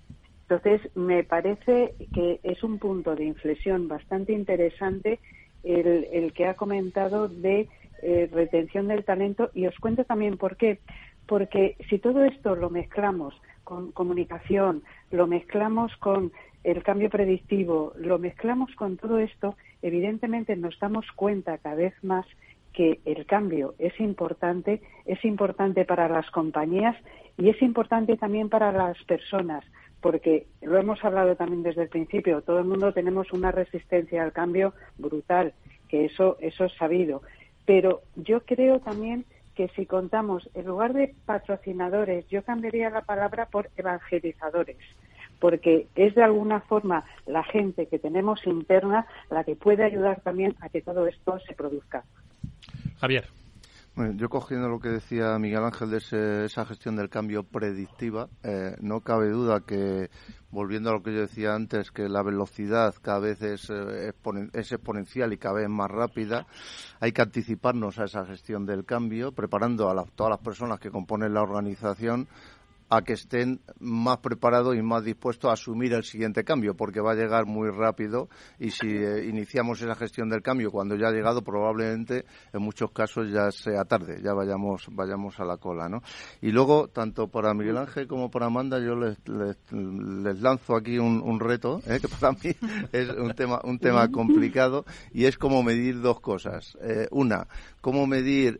[0.49, 5.19] Entonces, me parece que es un punto de inflexión bastante interesante
[5.63, 7.67] el, que ha comentado de
[8.01, 10.79] eh, retención del talento y os cuento también por qué.
[11.25, 13.35] Porque si todo esto lo mezclamos
[13.67, 16.31] con comunicación, lo mezclamos con
[16.63, 22.25] el cambio predictivo, lo mezclamos con todo esto, evidentemente nos damos cuenta cada vez más
[22.71, 26.95] que el cambio es importante, es importante para las compañías
[27.37, 29.65] y es importante también para las personas,
[29.99, 34.31] porque lo hemos hablado también desde el principio, todo el mundo tenemos una resistencia al
[34.31, 35.51] cambio brutal,
[35.89, 37.21] que eso, eso es sabido.
[37.65, 39.25] Pero yo creo también
[39.57, 44.77] que si contamos, en lugar de patrocinadores, yo cambiaría la palabra por evangelizadores,
[45.39, 50.55] porque es de alguna forma la gente que tenemos interna la que puede ayudar también
[50.61, 52.03] a que todo esto se produzca.
[52.99, 53.25] Javier
[54.15, 59.01] yo cogiendo lo que decía Miguel Ángel de esa gestión del cambio predictiva, eh, no
[59.01, 60.11] cabe duda que,
[60.51, 64.13] volviendo a lo que yo decía antes, que la velocidad cada vez es, eh,
[64.53, 66.45] es exponencial y cada vez más rápida,
[66.99, 71.33] hay que anticiparnos a esa gestión del cambio, preparando a todas las personas que componen
[71.33, 72.27] la organización
[72.89, 77.11] a que estén más preparados y más dispuestos a asumir el siguiente cambio, porque va
[77.11, 78.29] a llegar muy rápido
[78.59, 82.91] y si eh, iniciamos esa gestión del cambio cuando ya ha llegado, probablemente en muchos
[82.91, 86.01] casos ya sea tarde, ya vayamos, vayamos a la cola, ¿no?
[86.41, 91.39] Y luego, tanto para Miguel Ángel como para Amanda, yo les, les, lanzo aquí un,
[91.39, 91.99] reto, ¿eh?
[91.99, 92.55] que para mí
[92.91, 96.77] es un tema, un tema complicado, y es cómo medir dos cosas.
[96.81, 97.47] Eh, una,
[97.87, 98.59] cómo medir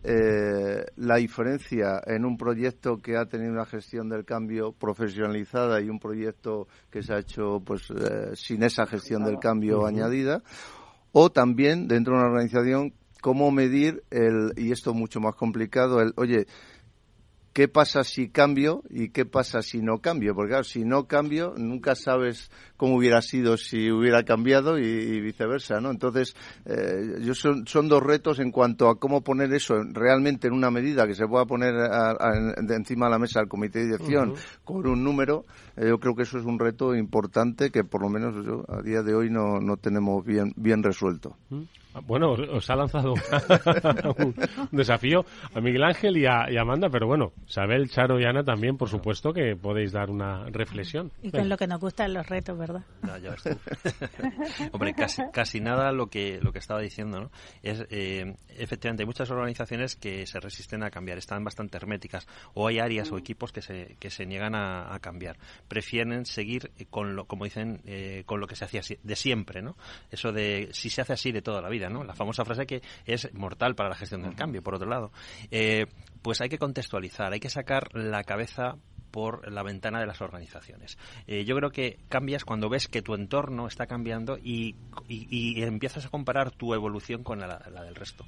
[0.95, 5.99] la diferencia en un proyecto que ha tenido una gestión del cambio profesionalizada y un
[5.99, 10.43] proyecto que se ha hecho pues eh, sin esa gestión del cambio añadida
[11.11, 16.13] o también dentro de una organización cómo medir el y esto mucho más complicado el
[16.15, 16.47] oye
[17.57, 20.35] ¿qué pasa si cambio y qué pasa si no cambio?
[20.35, 25.81] Porque claro, si no cambio, nunca sabes cómo hubiera sido si hubiera cambiado y, viceversa,
[25.81, 25.89] ¿no?
[25.89, 26.35] Entonces,
[26.67, 30.69] eh, yo son, son dos retos en cuanto a cómo poner eso realmente en una
[30.69, 34.85] medida que se pueda poner de encima de la mesa del comité de dirección con
[34.85, 35.45] un número.
[35.77, 38.83] Eh, yo creo que eso es un reto importante que por lo menos yo, a
[38.83, 41.35] día de hoy no, no tenemos bien, bien resuelto.
[42.05, 44.35] Bueno, os ha lanzado un
[44.71, 48.89] desafío a Miguel Ángel y a, Amanda, pero bueno, Isabel, Charo y Ana también, por
[48.89, 51.11] supuesto, que podéis dar una reflexión.
[51.21, 52.83] Y con lo que nos gustan los retos, ¿verdad?
[54.71, 57.31] Hombre, casi, casi nada lo que, lo que estaba diciendo, ¿no?
[57.63, 62.67] Es, eh, efectivamente, hay muchas organizaciones que se resisten a cambiar, están bastante herméticas, o
[62.67, 65.37] hay áreas o equipos que se, que se niegan a, cambiar.
[65.67, 69.77] Prefieren seguir con lo, como dicen, eh, con lo que se hacía de siempre, ¿no?
[70.09, 73.33] Eso de si se hace así de toda la vida, la famosa frase que es
[73.33, 75.11] mortal para la gestión del cambio, por otro lado.
[75.51, 75.85] Eh,
[76.21, 78.77] pues hay que contextualizar, hay que sacar la cabeza
[79.11, 80.97] por la ventana de las organizaciones.
[81.25, 84.75] Eh, yo creo que cambias cuando ves que tu entorno está cambiando y,
[85.09, 88.25] empiezas a comparar tu evolución con la, del resto.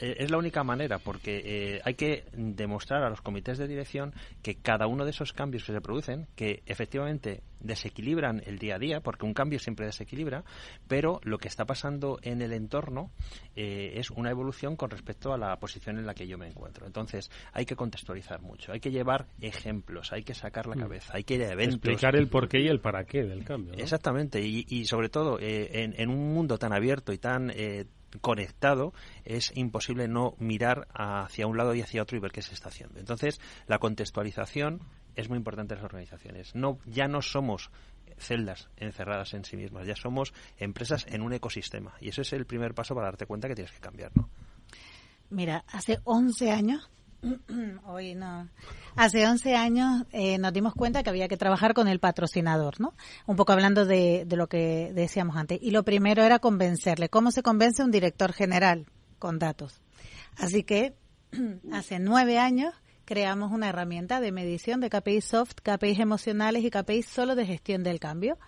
[0.00, 4.14] Eh, es la única manera porque eh, hay que demostrar a los comités de dirección
[4.42, 8.78] que cada uno de esos cambios que se producen, que efectivamente desequilibran el día a
[8.78, 10.44] día, porque un cambio siempre desequilibra,
[10.88, 13.10] pero lo que está pasando en el entorno
[13.54, 16.86] es una evolución con respecto a la posición en la que yo me encuentro.
[16.86, 20.80] Entonces, hay que contextualizar mucho, hay que llevar ejemplos, hay que sacar la mm.
[20.80, 21.74] cabeza, hay que ir a eventos.
[21.74, 23.74] Explicar el porqué y el para qué del cambio.
[23.74, 27.84] Exactamente, y, sobre todo eh, en, un mundo tan abierto y tan eh,
[28.20, 28.92] conectado,
[29.24, 32.68] es imposible no mirar hacia un lado y hacia otro y ver qué se está
[32.68, 32.98] haciendo.
[32.98, 34.80] Entonces, la contextualización
[35.16, 36.54] es muy importante en las organizaciones.
[36.54, 37.70] No, ya no somos
[38.18, 41.94] celdas encerradas en sí mismas, ya somos empresas en un ecosistema.
[42.00, 44.28] Y eso es el primer paso para darte cuenta que tienes que cambiar, ¿no?
[45.30, 46.90] Mira, hace 11 años
[47.86, 48.48] Hoy no.
[48.96, 52.94] Hace 11 años eh, nos dimos cuenta que había que trabajar con el patrocinador, ¿no?
[53.26, 55.58] Un poco hablando de, lo que decíamos antes.
[55.60, 57.08] Y lo primero era convencerle.
[57.08, 58.86] ¿Cómo se convence un director general?
[59.18, 59.80] Con datos.
[60.36, 60.94] Así que
[61.72, 67.06] hace nueve años creamos una herramienta de medición de KPIs soft, KPIs emocionales y KPIs
[67.06, 68.38] solo de gestión del cambio.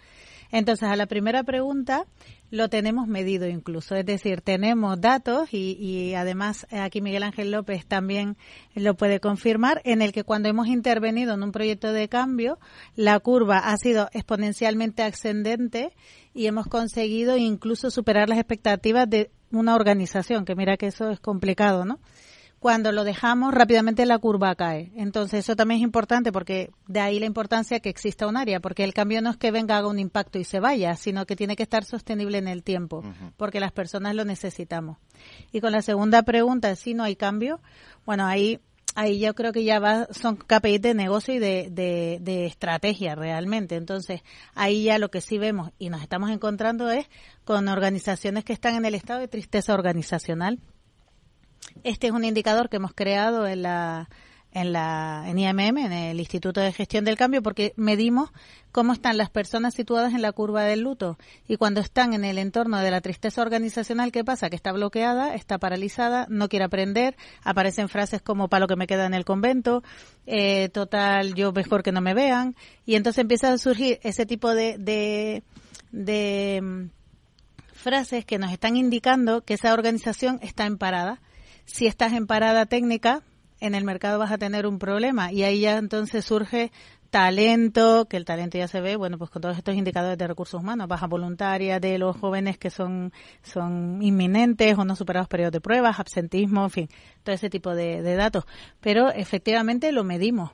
[0.53, 2.07] Entonces, a la primera pregunta,
[2.51, 3.97] lo tenemos medido incluso.
[3.97, 8.37] Es decir, tenemos datos y, además aquí Miguel Ángel López también
[8.75, 12.59] lo puede confirmar, en el que cuando hemos intervenido en un proyecto de cambio,
[12.95, 15.93] la curva ha sido exponencialmente ascendente
[16.35, 21.21] y hemos conseguido incluso superar las expectativas de una organización, que mira que eso es
[21.21, 21.99] complicado, ¿no?
[22.63, 24.93] Cuando lo dejamos rápidamente la curva cae.
[24.95, 28.85] Entonces eso también es importante porque de ahí la importancia que exista un área, porque
[28.85, 31.57] el cambio no es que venga, haga un impacto y se vaya, sino que tiene
[31.57, 33.03] que estar sostenible en el tiempo,
[33.37, 34.99] porque las personas lo necesitamos.
[35.51, 37.61] Y con la segunda pregunta, si no hay cambio,
[38.07, 38.61] bueno, ahí
[38.95, 43.17] ahí yo creo que ya va, son KPIs de negocio y de, de, de, estrategia
[43.17, 43.75] realmente.
[43.75, 44.23] Entonces,
[44.55, 47.09] ahí ya lo que sí vemos y nos estamos encontrando es
[47.45, 50.61] con organizaciones que están en el estado de tristeza organizacional,
[51.85, 54.09] este es un indicador que hemos creado en la
[54.55, 58.31] en la en IMM, en el Instituto de Gestión del Cambio, porque medimos
[58.71, 61.19] cómo están las personas situadas en la curva del luto.
[61.49, 64.51] Y cuando están en el entorno de la tristeza organizacional, ¿qué pasa?
[64.51, 68.87] Que está bloqueada, está paralizada, no quiere aprender, aparecen frases como para lo que me
[68.87, 69.83] queda en el convento,
[70.27, 72.55] eh, total, yo mejor que no me vean
[72.85, 75.43] y entonces empieza a surgir ese tipo de, de,
[75.93, 76.91] de mm,
[77.73, 81.21] frases que nos están indicando que esa organización está en parada
[81.65, 83.23] si estás en parada técnica,
[83.61, 86.73] en el mercado vas a tener un problema y ahí ya entonces surge
[87.13, 90.59] talento, que el talento ya se ve, bueno, pues con todos estos indicadores de recursos
[90.59, 95.61] humanos, baja voluntaria de los jóvenes que son, son inminentes o no superados periodos de
[95.61, 96.89] pruebas, absentismo, en fin,
[97.23, 98.45] todo ese tipo de, de datos.
[98.81, 100.53] Pero efectivamente lo medimos.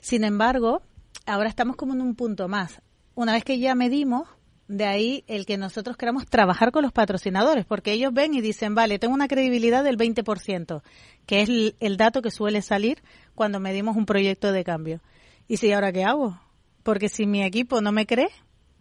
[0.00, 0.80] Sin embargo,
[1.26, 2.80] ahora estamos como en un punto más.
[3.16, 4.28] Una vez que ya medimos,
[4.68, 8.74] de ahí el que nosotros queramos trabajar con los patrocinadores, porque ellos ven y dicen,
[8.74, 10.82] vale, tengo una credibilidad del 20%,
[11.26, 13.02] que es el, dato que suele salir
[13.34, 15.00] cuando medimos un proyecto de cambio.
[15.48, 16.40] ¿Y si ahora qué hago?
[16.82, 18.28] Porque si mi equipo no me cree,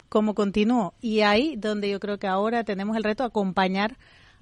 [0.09, 0.93] ¿cómo continúo?
[1.01, 3.97] Y ahí donde yo creo que ahora tenemos el reto de acompañar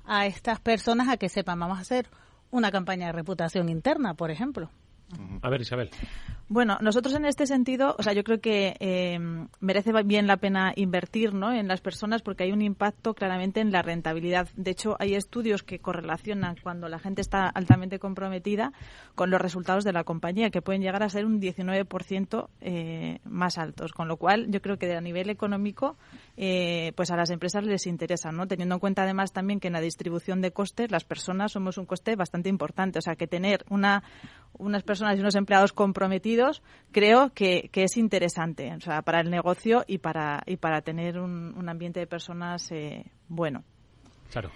[0.06, 2.08] a estas personas a que sepan, vamos a hacer
[2.52, 4.70] una campaña de reputación interna, por ejemplo.
[5.42, 5.90] A ver, Isabel.
[6.50, 9.18] Bueno, nosotros en este sentido, o sea, yo creo que eh,
[9.60, 11.54] merece bien la pena invertir ¿no?
[11.54, 14.50] en las personas porque hay un impacto claramente en la rentabilidad.
[14.56, 18.74] De hecho, hay estudios que correlacionan cuando la gente está altamente comprometida
[19.16, 23.58] con los resultados de la compañía, que pueden llegar a ser un 19% eh, más
[23.58, 23.94] altos.
[23.94, 25.98] Con lo cual, yo creo que a nivel económico,
[26.38, 28.48] eh, pues a las empresas les interesa, ¿no?
[28.48, 31.86] Teniendo en cuenta además también que en la distribución de costes las personas somos un
[31.86, 33.00] coste bastante importante.
[33.00, 34.04] O sea, que tener una,
[34.58, 39.30] unas personas personas y unos empleados comprometidos, creo que, es interesante, o sea, para el
[39.30, 43.64] negocio y para, y para tener un, ambiente de personas eh, bueno.
[44.32, 44.50] Claro.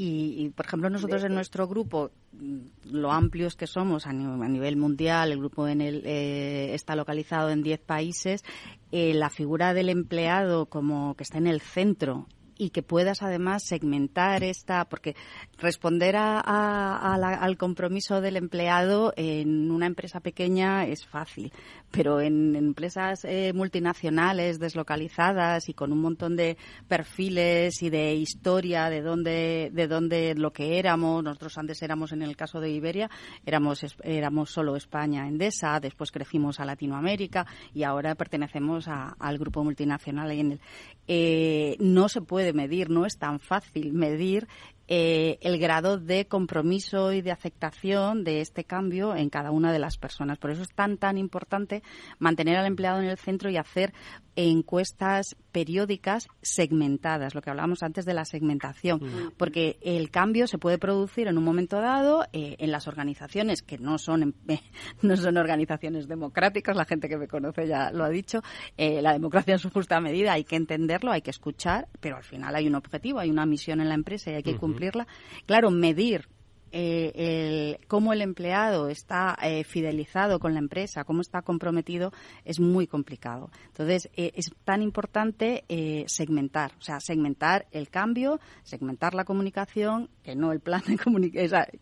[0.00, 5.32] Y, por ejemplo, nosotros en nuestro grupo, mm, lo amplios que somos a nivel, mundial,
[5.32, 8.44] el grupo en el, eh, está localizado en 10 países,
[8.92, 12.28] eh, la figura del empleado como que está en el centro
[12.58, 15.14] y que puedas además segmentar esta, porque
[15.58, 21.52] responder a, al compromiso del empleado en una empresa pequeña es fácil,
[21.90, 26.56] pero en, empresas eh, multinacionales deslocalizadas y con un montón de
[26.88, 32.22] perfiles y de historia de dónde, de dónde lo que éramos, nosotros antes éramos en
[32.22, 33.08] el caso de Iberia,
[33.46, 40.30] éramos, éramos solo España, Endesa, después crecimos a Latinoamérica y ahora pertenecemos al grupo multinacional.
[40.32, 40.60] En el,
[41.06, 44.48] eh, no se puede medir, no es tan fácil medir
[44.90, 49.78] eh, el grado de compromiso y de aceptación de este cambio en cada una de
[49.78, 50.38] las personas.
[50.38, 51.82] Por eso es tan, tan importante
[52.18, 53.92] mantener al empleado en el centro y hacer
[54.34, 60.78] encuestas periódicas segmentadas, lo que hablábamos antes de la segmentación, porque el cambio se puede
[60.78, 64.34] producir en un momento dado eh, en las organizaciones que no son
[65.02, 68.42] no son organizaciones democráticas, la gente que me conoce ya lo ha dicho,
[68.76, 72.24] eh, la democracia en su justa medida hay que entenderlo, hay que escuchar, pero al
[72.24, 75.06] final hay un objetivo, hay una misión en la empresa y hay que cumplirla.
[75.46, 76.28] Claro, medir
[76.72, 82.12] eh, el, cómo el empleado está eh, fidelizado con la empresa, cómo está comprometido,
[82.44, 83.50] es muy complicado.
[83.68, 85.64] Entonces, eh, es tan importante
[86.06, 90.96] segmentar, o sea, segmentar el cambio, segmentar la comunicación, que no el plan de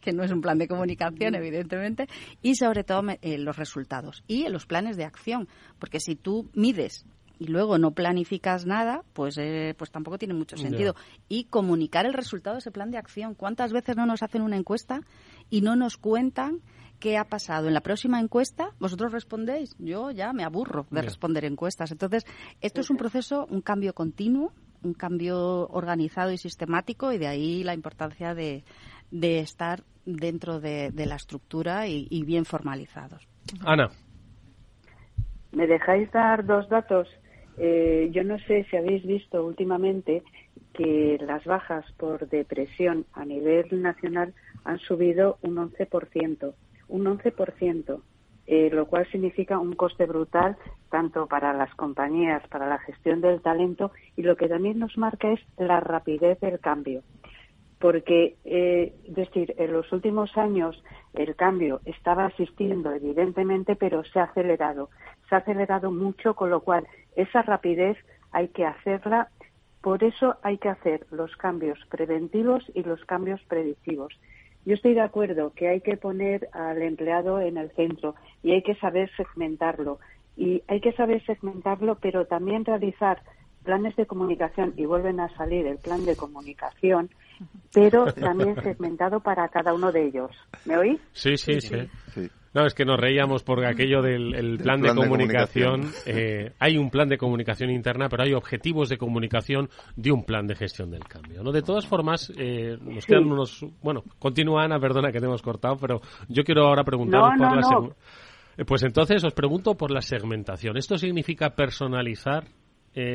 [0.00, 2.06] que no es un plan de comunicación, evidentemente,
[2.42, 7.04] y sobre todo los resultados y los planes de acción, porque si tú mides
[7.38, 10.94] y luego no planificas nada, pues, eh, pues tampoco tiene mucho sentido.
[11.28, 13.34] Y comunicar el resultado de ese plan de acción.
[13.34, 15.00] ¿Cuántas veces no nos hacen una encuesta
[15.50, 16.60] y no nos cuentan
[16.98, 17.68] qué ha pasado?
[17.68, 19.76] En la próxima encuesta, vosotros respondéis.
[19.78, 21.92] Yo ya me aburro de responder encuestas.
[21.92, 22.24] Entonces,
[22.60, 27.64] esto es un proceso, un cambio continuo, un cambio organizado y sistemático, y de ahí
[27.64, 28.64] la importancia de,
[29.10, 33.28] de estar dentro de, la estructura y, y bien formalizados.
[33.64, 33.90] Ana.
[35.52, 37.08] ¿Me dejáis dar dos datos?
[37.58, 40.22] Eh, yo no sé si habéis visto últimamente
[40.74, 44.34] que las bajas por depresión a nivel nacional
[44.64, 46.52] han subido un 11%,
[46.88, 48.00] un 11%,
[48.46, 50.56] eh, lo cual significa un coste brutal
[50.90, 55.32] tanto para las compañías, para la gestión del talento y lo que también nos marca
[55.32, 57.02] es la rapidez del cambio.
[57.78, 60.82] Porque, eh, es decir, en los últimos años
[61.14, 64.90] el cambio estaba asistiendo evidentemente, pero se ha acelerado.
[65.28, 66.86] Se ha acelerado mucho, con lo cual
[67.16, 67.96] esa rapidez
[68.30, 69.28] hay que hacerla,
[69.80, 74.18] por eso hay que hacer los cambios preventivos y los cambios predictivos.
[74.64, 78.62] Yo estoy de acuerdo que hay que poner al empleado en el centro y hay
[78.62, 79.98] que saber segmentarlo.
[80.36, 83.22] Y hay que saber segmentarlo, pero también realizar
[83.66, 87.10] planes de comunicación y vuelven a salir el plan de comunicación,
[87.74, 90.30] pero también segmentado para cada uno de ellos.
[90.64, 91.00] ¿Me oís?
[91.12, 91.60] sí, sí.
[91.60, 92.30] sí.
[92.56, 95.90] No, es que nos reíamos por aquello del plan, de comunicación.
[96.06, 100.46] Eh, hay un plan de comunicación interna, pero hay objetivos de comunicación de un plan
[100.46, 101.42] de gestión del cambio.
[101.42, 101.52] ¿no?
[101.52, 103.62] De todas formas, eh, nos quedan unos...
[103.82, 106.00] Bueno, continúa Ana, perdona que te hemos cortado, pero
[106.30, 107.94] yo quiero ahora preguntaros por la...
[108.56, 110.78] Eh, pues entonces os pregunto por la segmentación.
[110.78, 112.44] ¿Esto significa personalizar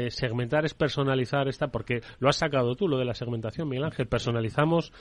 [0.09, 4.07] segmentar es personalizar esta, porque lo has sacado tú, lo de la segmentación, Miguel Ángel.
[4.07, 4.93] ¿Personalizamos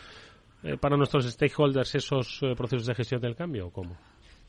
[0.81, 3.97] para nuestros stakeholders esos procesos de gestión del cambio o cómo?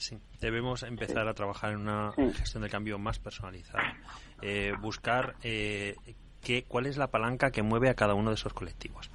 [0.01, 3.84] Sí, debemos empezar a trabajar en una gestión de cambio más personalizada.
[4.41, 5.95] Eh, buscar eh,
[6.41, 9.11] qué, cuál es la palanca que mueve a cada uno de esos colectivos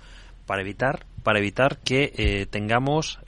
[0.46, 3.18] para evitar para evitar que eh, tengamos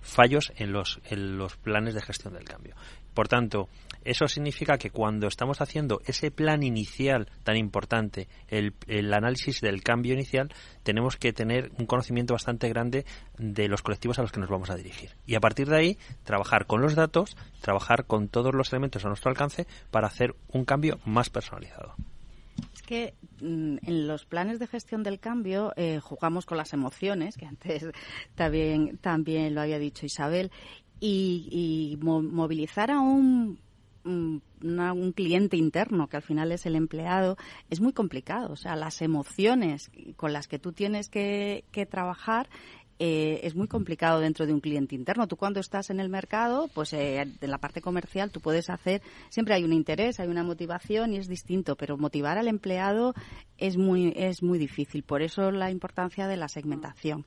[0.00, 2.74] fallos en los en los planes de gestión del cambio.
[3.20, 3.68] Por tanto,
[4.02, 8.72] eso significa que cuando estamos haciendo ese plan inicial tan importante, el,
[9.12, 10.48] análisis del cambio inicial,
[10.84, 13.04] tenemos que tener un conocimiento bastante grande
[13.36, 15.10] de los colectivos a los que nos vamos a dirigir.
[15.26, 19.08] Y a partir de ahí, trabajar con los datos, trabajar con todos los elementos a
[19.08, 21.96] nuestro alcance para hacer un cambio más personalizado.
[22.72, 23.12] Es que
[23.42, 27.84] mm, en los planes de gestión del cambio eh, jugamos con las emociones, que antes
[28.34, 30.50] también, también lo había dicho Isabel,
[31.00, 33.58] y, movilizar a un
[34.04, 37.36] un cliente interno, que al final es el empleado,
[37.68, 38.52] es muy complicado.
[38.52, 42.48] O sea, las emociones con las que tú tienes que, trabajar
[42.98, 45.26] eh, es muy complicado dentro de un cliente interno.
[45.26, 49.00] Tú cuando estás en el mercado, pues eh, en la parte comercial tú puedes hacer,
[49.30, 53.14] siempre hay un interés, hay una motivación y es distinto, pero motivar al empleado
[53.56, 55.02] es muy, es muy difícil.
[55.02, 57.24] Por eso la importancia de la segmentación.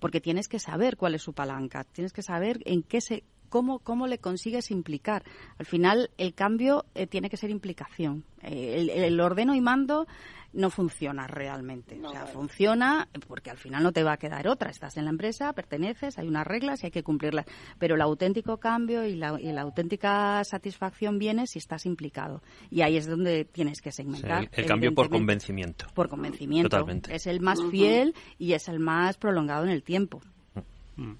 [0.00, 3.80] Porque tienes que saber cuál es su palanca, tienes que saber en qué se ¿cómo,
[3.80, 5.24] cómo le consigues implicar?
[5.58, 8.24] Al final, el cambio eh, tiene que ser implicación.
[8.42, 10.06] Eh, el, el ordeno y mando
[10.52, 12.00] no funciona realmente.
[12.02, 14.70] o sea, funciona porque al final no te va a quedar otra.
[14.70, 17.46] Estás en la empresa, perteneces, hay unas reglas y hay que cumplirlas.
[17.78, 22.42] Pero el auténtico cambio y la, y la auténtica satisfacción viene si estás implicado.
[22.70, 24.42] Y ahí es donde tienes que segmentar.
[24.42, 25.86] Sí, el, el cambio por convencimiento.
[25.94, 26.68] Por convencimiento.
[26.68, 27.14] Totalmente.
[27.14, 30.20] Es el más fiel y es el más prolongado en el tiempo.
[30.96, 31.12] Mm.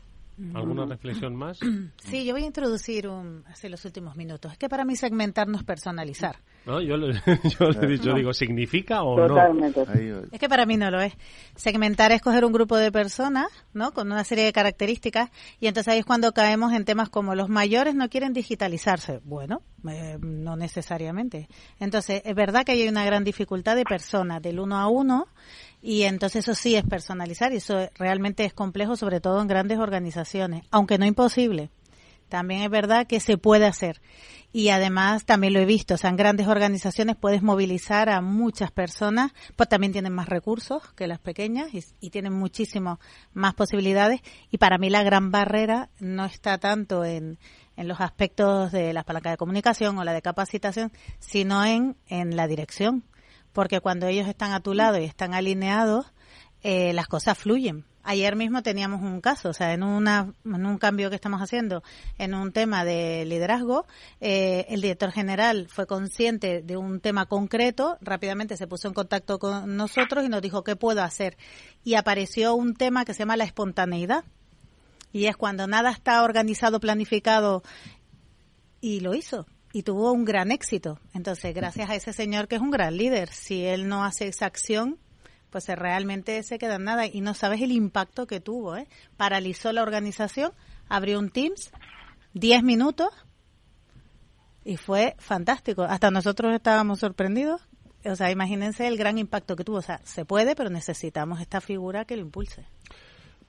[0.55, 1.59] ¿Alguna reflexión más?
[2.03, 4.53] Sí, yo voy a introducir un, hace los últimos minutos.
[4.53, 6.37] Es que para mí segmentar no es personalizar.
[6.67, 7.15] No, yo, le,
[7.59, 8.17] yo, le he dicho, No.
[8.17, 9.85] digo, ¿significa o Totalmente.
[9.87, 10.23] no?
[10.31, 11.15] Es que para mí no lo es.
[11.57, 13.93] Segmentar es coger un grupo de personas, ¿no?
[13.93, 15.31] Con una serie de características
[15.61, 19.21] y entonces ahí es cuando caemos en temas como los mayores no quieren digitalizarse.
[19.25, 21.49] Bueno, eh, no necesariamente.
[21.79, 25.27] Entonces, es verdad que hay una gran dificultad de personas del uno a uno
[25.83, 29.79] y entonces eso sí es personalizar y eso realmente es complejo, sobre todo en grandes
[29.79, 31.71] organizaciones, aunque no imposible.
[32.29, 34.01] También es verdad que se puede hacer.
[34.53, 38.73] Y además también lo he visto, o sea, en grandes organizaciones puedes movilizar a muchas
[38.73, 42.99] personas, pues también tienen más recursos que las pequeñas y, tienen muchísimo
[43.33, 44.21] más posibilidades.
[44.51, 47.39] Y para mí la gran barrera no está tanto en,
[47.77, 52.35] en los aspectos de las palancas de comunicación o la de capacitación, sino en, en
[52.35, 53.05] la dirección.
[53.53, 56.13] Porque cuando ellos están a tu lado y están alineados,
[56.63, 57.85] eh, las cosas fluyen.
[58.03, 61.83] Ayer mismo teníamos un caso, o sea, en, una, en un cambio que estamos haciendo
[62.17, 63.87] en un tema de liderazgo,
[64.21, 69.39] eh, el director general fue consciente de un tema concreto, rápidamente se puso en contacto
[69.39, 71.37] con nosotros y nos dijo qué puedo hacer.
[71.85, 74.25] Y apareció un tema que se llama la espontaneidad.
[75.13, 77.63] Y es cuando nada está organizado, planificado,
[78.81, 79.47] y lo hizo.
[79.73, 80.99] Y tuvo un gran éxito.
[81.15, 84.47] Entonces, gracias a ese señor que es un gran líder, si él no hace esa
[84.47, 84.99] acción,
[85.51, 88.77] pues realmente se queda en nada y no sabes el impacto que tuvo.
[88.77, 88.89] ¿eh?
[89.17, 90.53] Paralizó la organización,
[90.89, 91.71] abrió un Teams,
[92.35, 93.11] 10 minutos
[94.65, 95.83] y fue fantástico.
[95.83, 97.61] Hasta nosotros estábamos sorprendidos.
[98.05, 99.79] O sea, imagínense el gran impacto que tuvo.
[99.79, 102.67] O sea, se puede, pero necesitamos esta figura que lo impulse.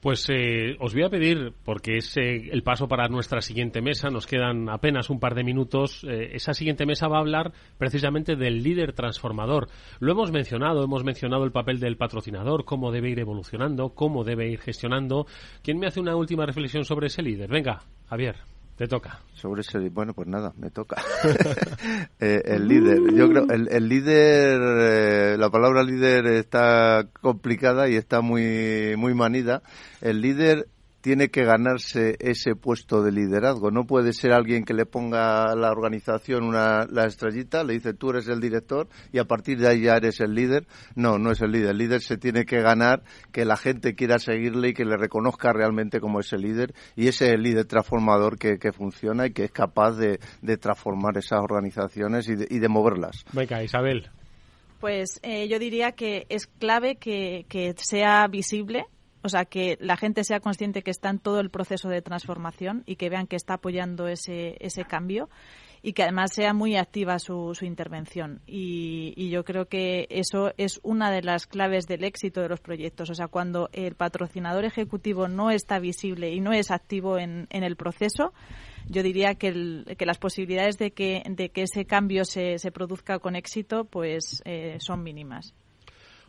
[0.02, 4.10] Pues eh, os voy a pedir, porque es eh, el paso para nuestra siguiente mesa,
[4.10, 8.34] nos quedan apenas un par de minutos, eh, esa siguiente mesa va a hablar precisamente
[8.34, 9.68] del líder transformador.
[10.00, 14.50] Lo hemos mencionado, hemos mencionado el papel del patrocinador, cómo debe ir evolucionando, cómo debe
[14.50, 15.28] ir gestionando.
[15.62, 17.48] ¿Quién me hace una última reflexión sobre ese líder?
[17.48, 18.51] Venga, Javier.
[18.76, 19.20] Te toca.
[19.34, 21.02] Sobre ese, bueno, pues nada, me toca.
[22.20, 27.96] eh, el líder, yo creo, el, el líder, eh, la palabra líder está complicada y
[27.96, 29.62] está muy, muy manida.
[30.00, 30.68] El líder
[31.02, 33.70] tiene que ganarse ese puesto de liderazgo.
[33.70, 37.92] No puede ser alguien que le ponga a la organización una, la estrellita, le dice
[37.92, 40.66] tú eres el director y a partir de ahí ya eres el líder.
[40.94, 41.70] No, no es el líder.
[41.70, 45.52] El líder se tiene que ganar que la gente quiera seguirle y que le reconozca
[45.52, 46.72] realmente como ese líder.
[46.94, 50.56] Y ese es el líder transformador que, que funciona y que es capaz de, de
[50.56, 53.24] transformar esas organizaciones y de, y de moverlas.
[53.32, 54.08] Venga, Isabel.
[54.78, 58.86] Pues eh, yo diría que es clave que, que sea visible
[59.22, 62.82] o sea, que la gente sea consciente que está en todo el proceso de transformación
[62.86, 65.28] y que vean que está apoyando ese, ese cambio
[65.82, 68.40] y que además sea muy activa su, su intervención.
[68.46, 72.60] Y, y, yo creo que eso es una de las claves del éxito de los
[72.60, 73.10] proyectos.
[73.10, 77.64] O sea, cuando el patrocinador ejecutivo no está visible y no es activo en, en
[77.64, 78.32] el proceso,
[78.88, 83.18] yo diría que, que las posibilidades de que, de que ese cambio se, se produzca
[83.18, 85.52] con éxito pues eh, son mínimas.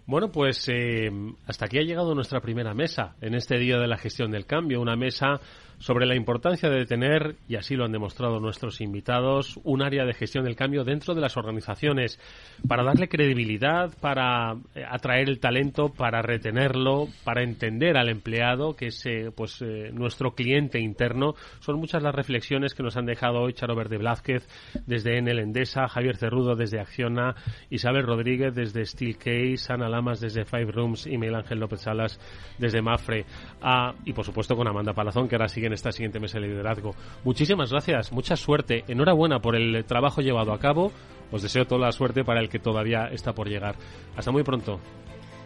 [0.05, 1.09] Bueno, pues eh,
[1.45, 4.81] hasta aquí ha llegado nuestra primera mesa en este día de la gestión del cambio,
[4.81, 5.39] una mesa
[5.84, 10.13] sobre la importancia de tener, y así lo han demostrado nuestros invitados, un área de
[10.13, 12.21] gestión del cambio dentro de las organizaciones
[12.65, 18.88] para darle credibilidad, para eh, atraer el talento, para retenerlo, para entender al empleado, que
[18.88, 21.34] es eh, pues eh, nuestro cliente interno.
[21.59, 24.47] Son muchas las reflexiones que nos han dejado hoy Charo Verde Blázquez
[24.88, 27.36] desde Enel Endesa, Javier Cerrudo desde Acciona,
[27.69, 32.21] Isabel Rodríguez desde Steelcase, Ana Lamas desde Five Rooms y Miguel Ángel López Salas
[32.57, 33.25] desde Mafre.
[33.61, 36.47] Ah, y por supuesto con Amanda Palazón, que ahora sigue en esta siguiente mesa de
[36.47, 36.95] liderazgo.
[37.24, 40.91] Muchísimas gracias, mucha suerte, enhorabuena por el trabajo llevado a cabo.
[41.32, 43.76] Os deseo toda la suerte para el que todavía está por llegar.
[44.15, 44.80] Hasta muy pronto.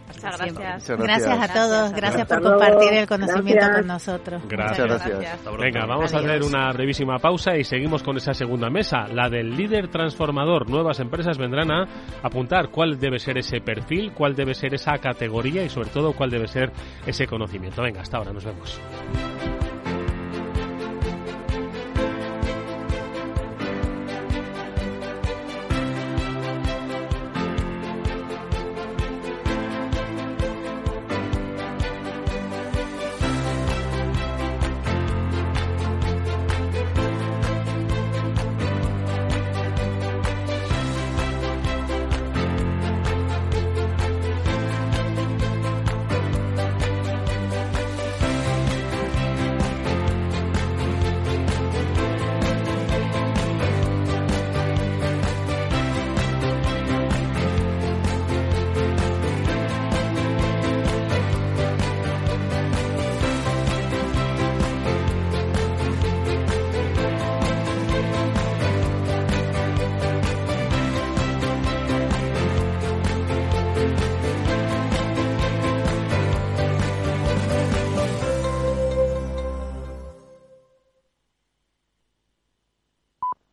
[0.07, 0.89] Muchas gracias.
[0.89, 1.49] Muchas gracias.
[1.49, 1.91] a todos.
[1.93, 3.77] Gracias, por compartir el conocimiento gracias.
[3.77, 4.41] con nosotros.
[4.47, 4.87] Gracias.
[4.87, 5.39] gracias.
[5.59, 9.55] Venga, vamos a hacer una brevísima pausa y seguimos con esa segunda mesa, la del
[9.55, 10.69] líder transformador.
[10.69, 11.85] Nuevas empresas vendrán a
[12.23, 16.29] apuntar cuál debe ser ese perfil, cuál debe ser esa categoría y sobre todo cuál
[16.29, 16.71] debe ser
[17.05, 17.81] ese conocimiento.
[17.81, 18.79] Venga, hasta ahora, nos vemos.